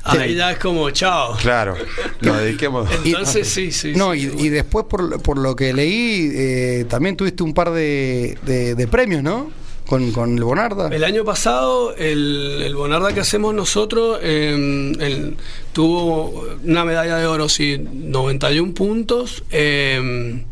ahí 0.04 0.34
ya 0.36 0.52
es 0.52 0.58
como 0.58 0.88
chao. 0.90 1.36
Claro, 1.36 1.74
nos 2.20 2.38
dediquemos. 2.38 2.88
Entonces 3.04 3.48
sí, 3.48 3.72
sí. 3.72 3.92
No, 3.96 4.12
sí, 4.12 4.20
y, 4.20 4.26
bueno. 4.28 4.44
y 4.44 4.48
después, 4.50 4.86
por, 4.88 5.20
por 5.22 5.36
lo 5.38 5.56
que 5.56 5.72
leí, 5.72 6.30
eh, 6.32 6.86
también 6.88 7.16
tuviste 7.16 7.42
un 7.42 7.52
par 7.54 7.70
de, 7.72 8.38
de- 8.46 8.74
de 8.74 8.86
premios, 8.88 9.22
¿no? 9.22 9.50
Con, 9.86 10.10
con 10.10 10.36
el 10.36 10.42
Bonarda. 10.42 10.88
El 10.88 11.04
año 11.04 11.24
pasado, 11.24 11.94
el, 11.96 12.60
el 12.64 12.74
Bonarda 12.74 13.12
que 13.14 13.20
hacemos 13.20 13.54
nosotros 13.54 14.18
eh, 14.22 14.50
el- 14.98 15.36
tuvo 15.72 16.44
una 16.64 16.84
medalla 16.84 17.16
de 17.18 17.26
oro, 17.26 17.48
sí, 17.48 17.78
91 17.78 18.74
puntos. 18.74 19.44
eh, 19.50 20.42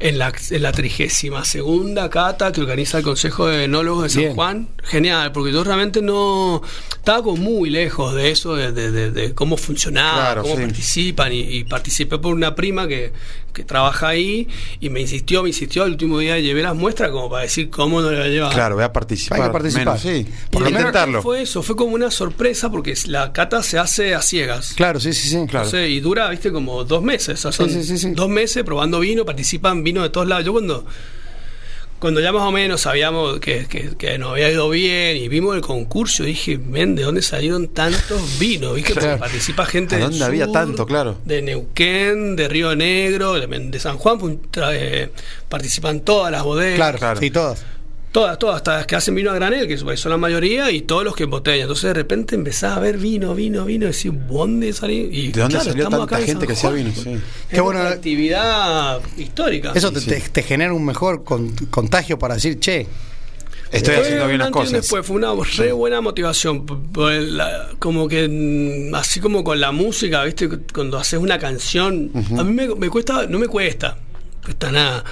en 0.00 0.18
la, 0.18 0.32
en 0.50 0.62
la 0.62 0.70
trigésima 0.72 1.44
segunda 1.44 2.08
cata 2.08 2.52
que 2.52 2.60
organiza 2.60 2.98
el 2.98 3.04
Consejo 3.04 3.48
de 3.48 3.64
Enólogos 3.64 4.04
de 4.04 4.08
San 4.10 4.22
Bien. 4.22 4.34
Juan. 4.34 4.68
Genial, 4.84 5.32
porque 5.32 5.52
yo 5.52 5.64
realmente 5.64 6.00
no 6.02 6.62
estaba 6.90 7.22
como 7.22 7.36
muy 7.36 7.68
lejos 7.70 8.14
de 8.14 8.30
eso, 8.30 8.54
de, 8.54 8.72
de- 8.72 8.90
de- 8.92 9.10
de 9.10 9.34
cómo 9.34 9.56
funcionaba, 9.56 10.20
Claro, 10.20 10.42
cómo 10.42 10.56
sí. 10.56 10.62
participan. 10.62 11.32
Y, 11.32 11.40
y 11.40 11.64
participé 11.64 12.18
por 12.18 12.32
una 12.34 12.54
prima 12.54 12.86
que, 12.86 13.12
que 13.52 13.64
trabaja 13.64 14.08
ahí 14.08 14.46
y 14.80 14.88
me 14.88 15.00
insistió, 15.00 15.42
me 15.42 15.48
insistió. 15.48 15.84
El 15.84 15.92
último 15.92 16.20
día 16.20 16.38
llevé 16.38 16.62
las 16.62 16.76
muestras 16.76 17.10
como 17.10 17.28
para 17.28 17.42
decir 17.42 17.68
cómo 17.68 18.00
no 18.00 18.10
la 18.12 18.28
llevaba. 18.28 18.54
Claro, 18.54 18.76
voy 18.76 18.84
a 18.84 18.92
participar. 18.92 19.40
Hay 19.40 19.46
que 19.48 19.52
participar. 19.52 19.86
Menos, 19.86 20.00
sí. 20.00 20.26
Por 20.50 20.68
intentarlo. 20.68 21.22
Fue 21.22 21.42
eso, 21.42 21.62
fue 21.62 21.74
como 21.76 21.94
una 21.94 22.10
sorpresa 22.12 22.70
porque 22.70 22.94
la 23.06 23.32
cata 23.32 23.62
se 23.64 23.78
hace 23.78 24.14
a 24.14 24.22
ciegas. 24.22 24.74
Claro, 24.74 25.00
sí, 25.00 25.12
sí, 25.12 25.28
sí. 25.28 25.34
Claro. 25.48 25.66
Entonces, 25.66 25.90
y 25.90 26.00
dura, 26.00 26.30
viste, 26.30 26.52
como 26.52 26.84
dos 26.84 27.02
meses. 27.02 27.44
O 27.44 27.50
sea, 27.50 27.52
son 27.52 27.68
Sí, 27.68 27.82
sí, 27.82 27.88
sí, 27.88 27.98
sí. 27.98 28.10
dos 28.14 28.28
meses 28.28 28.62
probando 28.64 29.00
vino, 29.00 29.24
participan 29.26 29.82
vino 29.88 30.02
de 30.02 30.10
todos 30.10 30.26
lados. 30.28 30.44
Yo 30.44 30.52
cuando, 30.52 30.84
cuando 31.98 32.20
ya 32.20 32.30
más 32.32 32.42
o 32.42 32.52
menos 32.52 32.82
sabíamos 32.82 33.40
que, 33.40 33.66
que, 33.66 33.96
que 33.96 34.18
nos 34.18 34.30
había 34.32 34.50
ido 34.50 34.68
bien 34.70 35.16
y 35.16 35.26
vimos 35.28 35.56
el 35.56 35.62
concurso, 35.62 36.22
dije, 36.22 36.56
men, 36.58 36.94
¿de 36.94 37.02
dónde 37.02 37.22
salieron 37.22 37.68
tantos 37.68 38.38
vinos? 38.38 38.76
¿Viste? 38.76 38.92
Porque 38.94 39.06
Claro. 39.06 39.18
participa 39.20 39.66
gente 39.66 39.96
¿A 39.96 39.98
del 39.98 40.10
dónde 40.10 40.24
había 40.24 40.44
sur, 40.44 40.52
tanto? 40.52 40.86
Claro. 40.86 41.18
De 41.24 41.42
Neuquén, 41.42 42.36
de 42.36 42.48
Río 42.48 42.76
Negro, 42.76 43.34
de, 43.34 43.46
de 43.48 43.80
San 43.80 43.98
Juan, 43.98 44.40
eh, 44.72 45.10
participan 45.48 46.00
todas 46.00 46.30
las 46.30 46.44
bodegas. 46.44 46.76
Claro, 46.76 46.98
Claro. 46.98 47.20
sí, 47.20 47.30
todas. 47.30 47.64
Todas, 48.10 48.38
todas, 48.38 48.56
hasta 48.56 48.78
las 48.78 48.86
que 48.86 48.96
hacen 48.96 49.14
vino 49.14 49.30
a 49.30 49.34
granel, 49.34 49.68
que 49.68 49.76
son 49.76 50.10
la 50.10 50.16
mayoría, 50.16 50.70
y 50.70 50.80
todos 50.80 51.04
los 51.04 51.14
que 51.14 51.24
embotellan. 51.24 51.62
Entonces 51.62 51.84
de 51.84 51.94
repente 51.94 52.34
empezás 52.34 52.76
a 52.76 52.80
ver 52.80 52.96
vino, 52.96 53.34
vino, 53.34 53.64
vino, 53.66 53.84
y 53.86 53.88
decís, 53.92 54.10
¿dónde 54.28 54.72
salió? 54.72 54.96
Y, 55.10 55.30
¿De 55.30 55.40
dónde 55.42 55.56
claro, 55.56 55.70
salió 55.70 55.88
tanta 55.88 56.18
gente 56.20 56.46
que 56.46 56.54
hacía 56.54 56.70
vino? 56.70 56.90
Sí. 56.94 57.10
Es 57.12 57.20
Qué 57.50 57.60
bueno. 57.60 57.80
una 57.80 57.90
actividad 57.90 59.00
histórica. 59.18 59.72
Eso 59.74 59.92
te, 59.92 60.00
Sí. 60.00 60.06
te- 60.08 60.20
te 60.20 60.42
genera 60.42 60.72
un 60.72 60.84
mejor 60.86 61.22
con- 61.22 61.50
contagio 61.70 62.18
para 62.18 62.34
decir, 62.34 62.58
che, 62.58 62.86
Estoy 63.70 63.96
Fue 63.96 64.02
haciendo 64.02 64.26
bien 64.28 64.38
las 64.38 64.48
cosas. 64.50 64.72
Después 64.72 65.04
fue 65.06 65.16
una 65.16 65.34
re 65.58 65.72
buena 65.72 66.00
motivación. 66.00 66.64
Como 67.78 68.08
que, 68.08 68.26
mm, 68.90 68.94
así 68.94 69.20
como 69.20 69.44
con 69.44 69.60
la 69.60 69.72
música, 69.72 70.24
¿viste? 70.24 70.48
Cuando 70.72 70.96
haces 70.96 71.18
una 71.20 71.38
canción, 71.38 72.10
a 72.38 72.44
mí 72.44 72.52
me, 72.54 72.74
me 72.74 72.88
cuesta, 72.88 73.26
no 73.26 73.38
me 73.38 73.46
cuesta, 73.46 73.98
cuesta 74.42 74.72
nada. 74.72 75.04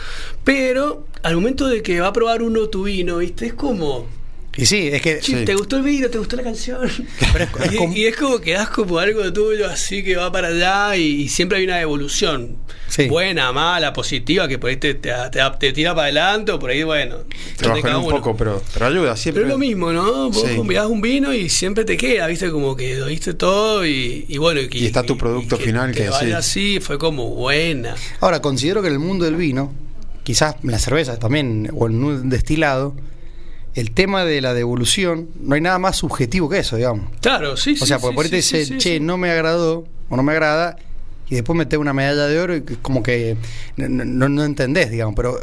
Pero 0.42 1.06
al 1.26 1.34
momento 1.36 1.66
de 1.68 1.82
que 1.82 2.00
va 2.00 2.08
a 2.08 2.12
probar 2.12 2.42
uno 2.42 2.68
tu 2.68 2.84
vino, 2.84 3.18
¿viste? 3.18 3.46
Es 3.46 3.54
como. 3.54 4.06
y 4.58 4.64
sí, 4.64 4.88
es 4.90 5.02
que 5.02 5.18
"Che, 5.20 5.40
Sí. 5.40 5.44
¿Te 5.44 5.54
gustó 5.54 5.76
el 5.76 5.82
vino? 5.82 6.08
¿Te 6.08 6.16
gustó 6.18 6.34
la 6.36 6.42
canción? 6.42 6.80
Pero 7.32 7.44
es- 7.44 7.66
es 7.66 7.72
y, 7.72 7.76
como- 7.76 7.94
y 7.94 8.04
es 8.06 8.16
como 8.16 8.38
que 8.40 8.52
das 8.54 8.70
como 8.70 8.98
algo 8.98 9.30
tuyo 9.32 9.66
así 9.68 10.02
que 10.02 10.16
va 10.16 10.32
para 10.32 10.48
allá 10.48 10.96
y, 10.96 11.22
y 11.22 11.28
siempre 11.28 11.58
hay 11.58 11.64
una 11.64 11.80
evolución. 11.80 12.56
Sí. 12.88 13.08
Buena, 13.08 13.50
mala, 13.52 13.92
positiva, 13.92 14.46
que 14.48 14.58
por 14.58 14.70
ahí 14.70 14.76
te, 14.76 14.94
te, 14.94 15.10
te- 15.32 15.40
te 15.58 15.72
tira 15.72 15.92
para 15.92 16.04
adelante 16.04 16.52
o 16.52 16.58
por 16.58 16.70
ahí, 16.70 16.84
bueno. 16.84 17.16
Te 17.58 17.68
bajan 17.68 17.96
un 17.96 18.08
poco, 18.08 18.36
pero, 18.36 18.62
pero 18.72 18.86
ayuda 18.86 19.16
siempre. 19.16 19.42
Pero 19.42 19.48
es 19.54 19.54
lo 19.54 19.58
mismo, 19.58 19.92
¿no? 19.92 20.30
Vos 20.30 20.44
Sí. 20.48 20.56
convidás 20.56 20.86
un 20.86 21.00
vino 21.02 21.34
y 21.34 21.48
siempre 21.50 21.84
te 21.84 21.96
queda, 21.96 22.26
¿viste? 22.28 22.48
Como 22.50 22.76
que 22.76 22.94
lo 22.94 23.06
diste 23.06 23.34
todo 23.34 23.84
y, 23.84 24.24
y 24.28 24.38
bueno. 24.38 24.60
Y 24.70 24.86
está 24.86 25.02
tu 25.02 25.18
producto 25.18 25.56
final 25.58 25.92
que 25.92 26.08
vaya 26.08 26.40
sí. 26.40 26.76
así, 26.76 26.80
fue 26.80 26.96
como 26.96 27.28
buena. 27.34 27.96
Ahora, 28.20 28.40
considero 28.40 28.80
que 28.82 28.86
en 28.88 28.94
el 28.94 29.00
mundo 29.00 29.24
del 29.24 29.34
vino, 29.34 29.74
quizás 30.26 30.56
en 30.64 30.72
la 30.72 30.80
cerveza 30.80 31.18
también, 31.20 31.70
o 31.72 31.86
en 31.86 32.02
un 32.02 32.28
destilado, 32.28 32.96
el 33.74 33.92
tema 33.92 34.24
de 34.24 34.40
la 34.40 34.54
devolución, 34.54 35.28
no 35.40 35.54
hay 35.54 35.60
nada 35.60 35.78
más 35.78 35.94
subjetivo 35.96 36.48
que 36.48 36.58
eso, 36.58 36.74
digamos. 36.74 37.10
Claro, 37.20 37.56
sí, 37.56 37.74
O 37.74 37.76
sí. 37.76 37.86
sea, 37.86 38.00
porque 38.00 38.12
sí, 38.12 38.16
por 38.16 38.24
ahí 38.24 38.30
te 38.30 38.36
dice, 38.38 38.64
sí, 38.64 38.76
che, 38.78 38.98
no 38.98 39.16
me 39.18 39.30
agradó 39.30 39.86
o 40.08 40.16
no 40.16 40.24
me 40.24 40.32
agrada, 40.32 40.76
y 41.30 41.36
después 41.36 41.56
metes 41.56 41.78
una 41.78 41.92
medalla 41.92 42.26
de 42.26 42.40
oro 42.40 42.56
y 42.56 42.62
como 42.82 43.04
que 43.04 43.36
no, 43.76 43.88
no- 43.88 44.28
no 44.28 44.44
entendés, 44.44 44.90
digamos, 44.90 45.14
pero 45.14 45.38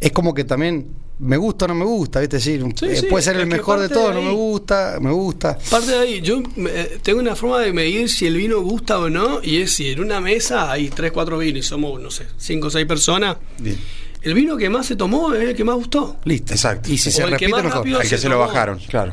es 0.00 0.12
como 0.12 0.32
que 0.32 0.44
también 0.44 0.86
me 1.20 1.36
gusta 1.36 1.66
o 1.66 1.68
no 1.68 1.74
me 1.74 1.84
gusta, 1.84 2.20
¿viste? 2.20 2.38
Es 2.38 2.44
decir, 2.44 2.64
Sí, 2.76 2.86
eh, 2.86 2.96
sí, 2.96 3.06
puede 3.06 3.22
ser 3.22 3.36
es 3.36 3.42
el 3.42 3.48
que 3.48 3.56
mejor 3.56 3.78
de 3.80 3.88
todos, 3.88 4.14
no 4.14 4.22
me 4.22 4.32
gusta, 4.32 4.98
me 5.00 5.12
gusta. 5.12 5.58
Parte 5.70 5.90
de 5.92 5.98
ahí, 5.98 6.20
yo 6.20 6.42
eh, 6.56 6.98
tengo 7.02 7.20
una 7.20 7.36
forma 7.36 7.60
de 7.60 7.72
medir 7.72 8.08
si 8.08 8.26
el 8.26 8.36
vino 8.36 8.60
gusta 8.60 8.98
o 8.98 9.08
no, 9.10 9.40
y 9.42 9.58
es 9.60 9.72
si 9.74 9.90
en 9.90 10.00
una 10.00 10.20
mesa 10.20 10.70
hay 10.72 10.88
3, 10.88 11.12
4 11.12 11.38
vinos 11.38 11.58
y 11.64 11.68
somos, 11.68 12.00
no 12.00 12.10
sé, 12.10 12.26
5 12.38 12.66
o 12.66 12.70
6 12.70 12.86
personas, 12.86 13.36
Bien. 13.58 13.78
el 14.22 14.34
vino 14.34 14.56
que 14.56 14.70
más 14.70 14.86
se 14.86 14.96
tomó 14.96 15.34
es 15.34 15.42
el 15.48 15.54
que 15.54 15.62
más 15.64 15.76
gustó. 15.76 16.16
Listo. 16.24 16.52
Exacto. 16.54 16.90
Y 16.90 16.98
si 16.98 17.10
O 17.10 17.12
se 17.12 17.22
el 17.22 17.28
que 17.30 17.46
repite, 17.46 17.50
más 17.52 17.64
mejor. 17.64 17.86
Al 17.96 18.02
que 18.02 18.08
se 18.08 18.18
se 18.18 18.28
lo 18.28 18.38
bajaron, 18.38 18.78
claro. 18.88 19.12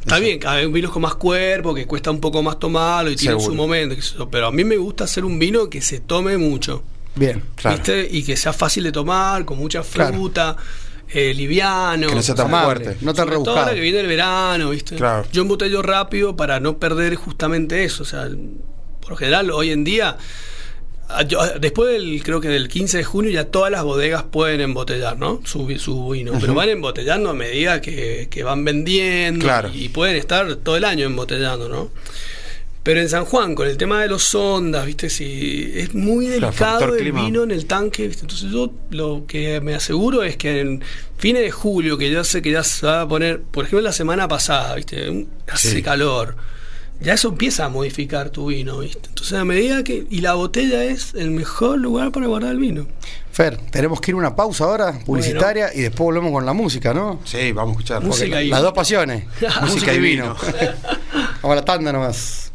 Está 0.00 0.20
bien, 0.20 0.38
hay 0.46 0.66
vinos 0.68 0.90
con 0.92 1.02
más 1.02 1.16
cuerpo, 1.16 1.74
que 1.74 1.86
cuesta 1.86 2.10
un 2.10 2.20
poco 2.20 2.42
más 2.42 2.58
tomarlo 2.58 3.10
y 3.10 3.16
tiene 3.16 3.34
Seguro. 3.34 3.50
su 3.50 3.54
momento, 3.56 4.28
pero 4.30 4.46
a 4.46 4.52
mí 4.52 4.64
me 4.64 4.76
gusta 4.76 5.04
hacer 5.04 5.24
un 5.24 5.38
vino 5.38 5.68
que 5.68 5.82
se 5.82 6.00
tome 6.00 6.38
mucho. 6.38 6.82
Bien. 7.14 7.42
Claro. 7.56 7.76
¿viste? 7.76 8.08
Y 8.10 8.22
que 8.22 8.36
sea 8.36 8.52
fácil 8.52 8.84
de 8.84 8.92
tomar, 8.92 9.44
con 9.44 9.58
mucha 9.58 9.82
Claro. 9.82 10.56
Eh, 11.10 11.32
liviano. 11.34 12.08
Que 12.08 12.14
no 12.14 12.22
sea 12.22 12.34
tan 12.34 12.46
Amable, 12.46 12.84
fuerte. 12.84 13.04
no 13.04 13.14
tan 13.14 13.28
rebuscado. 13.28 13.58
ahora 13.58 13.74
que 13.74 13.80
viene 13.80 14.00
el 14.00 14.06
verano, 14.06 14.70
¿viste? 14.70 14.96
Claro. 14.96 15.26
Yo 15.32 15.42
embotello 15.42 15.82
rápido 15.82 16.36
para 16.36 16.60
no 16.60 16.78
perder 16.78 17.14
justamente 17.16 17.84
eso. 17.84 18.02
O 18.02 18.06
sea, 18.06 18.28
por 19.00 19.10
lo 19.10 19.16
general, 19.16 19.50
hoy 19.50 19.70
en 19.70 19.84
día, 19.84 20.16
ah, 21.08 21.22
yo, 21.22 21.40
ah, 21.40 21.52
después 21.60 21.92
del, 21.92 22.22
creo 22.22 22.40
que 22.40 22.48
del 22.48 22.68
15 22.68 22.98
de 22.98 23.04
junio, 23.04 23.30
ya 23.30 23.44
todas 23.46 23.70
las 23.72 23.84
bodegas 23.84 24.24
pueden 24.24 24.60
embotellar, 24.60 25.18
¿no? 25.18 25.40
Su, 25.44 25.68
su 25.78 26.08
vino. 26.10 26.32
Pero 26.40 26.54
van 26.54 26.68
embotellando 26.68 27.30
a 27.30 27.34
medida 27.34 27.80
que, 27.80 28.28
que 28.30 28.42
van 28.42 28.64
vendiendo. 28.64 29.44
Claro. 29.44 29.70
Y, 29.72 29.84
y 29.84 29.88
pueden 29.88 30.16
estar 30.16 30.56
todo 30.56 30.76
el 30.76 30.84
año 30.84 31.06
embotellando, 31.06 31.68
¿no? 31.68 31.90
Pero 32.88 33.00
en 33.02 33.08
San 33.10 33.26
Juan, 33.26 33.54
con 33.54 33.68
el 33.68 33.76
tema 33.76 34.00
de 34.00 34.08
los 34.08 34.34
ondas, 34.34 34.86
¿viste? 34.86 35.10
Si 35.10 35.72
es 35.74 35.94
muy 35.94 36.26
delicado 36.26 36.94
el 36.94 37.02
clima. 37.02 37.22
vino 37.22 37.42
en 37.42 37.50
el 37.50 37.66
tanque, 37.66 38.08
¿viste? 38.08 38.22
Entonces 38.22 38.50
yo 38.50 38.72
lo 38.88 39.24
que 39.28 39.60
me 39.60 39.74
aseguro 39.74 40.22
es 40.22 40.38
que 40.38 40.60
en 40.60 40.82
fines 41.18 41.42
de 41.42 41.50
julio, 41.50 41.98
que 41.98 42.10
ya 42.10 42.24
sé 42.24 42.40
que 42.40 42.50
ya 42.50 42.64
se 42.64 42.86
va 42.86 43.02
a 43.02 43.06
poner, 43.06 43.42
por 43.42 43.66
ejemplo 43.66 43.82
la 43.82 43.92
semana 43.92 44.26
pasada, 44.26 44.74
¿viste? 44.76 45.26
Hace 45.52 45.70
Sí. 45.70 45.82
calor. 45.82 46.36
Ya 47.02 47.12
eso 47.12 47.28
empieza 47.28 47.66
a 47.66 47.68
modificar 47.68 48.30
tu 48.30 48.46
vino, 48.46 48.78
¿viste? 48.78 49.06
Entonces 49.06 49.34
a 49.38 49.44
medida 49.44 49.84
que... 49.84 50.06
Y 50.08 50.22
la 50.22 50.32
botella 50.32 50.82
es 50.84 51.12
el 51.12 51.30
mejor 51.30 51.78
lugar 51.80 52.10
para 52.10 52.26
guardar 52.26 52.52
el 52.52 52.58
vino. 52.58 52.86
Fer, 53.30 53.58
tenemos 53.70 54.00
que 54.00 54.12
ir 54.12 54.14
a 54.14 54.18
una 54.18 54.34
pausa 54.34 54.64
ahora, 54.64 54.98
publicitaria, 55.04 55.74
y 55.74 55.82
después 55.82 56.06
volvemos 56.06 56.32
con 56.32 56.46
la 56.46 56.54
música, 56.54 56.94
¿no? 56.94 57.20
Sí, 57.26 57.52
vamos 57.52 57.72
a 57.76 57.80
escuchar. 57.80 58.02
Música 58.02 58.28
Porque 58.30 58.44
y 58.46 58.48
las 58.48 58.60
vino. 58.60 58.62
dos 58.62 58.72
pasiones. 58.72 59.24
música 59.60 59.92
y 59.92 59.98
vino. 59.98 60.34
Vamos 61.42 61.52
a 61.52 61.54
la 61.54 61.64
tanda 61.66 61.92
nomás. 61.92 62.46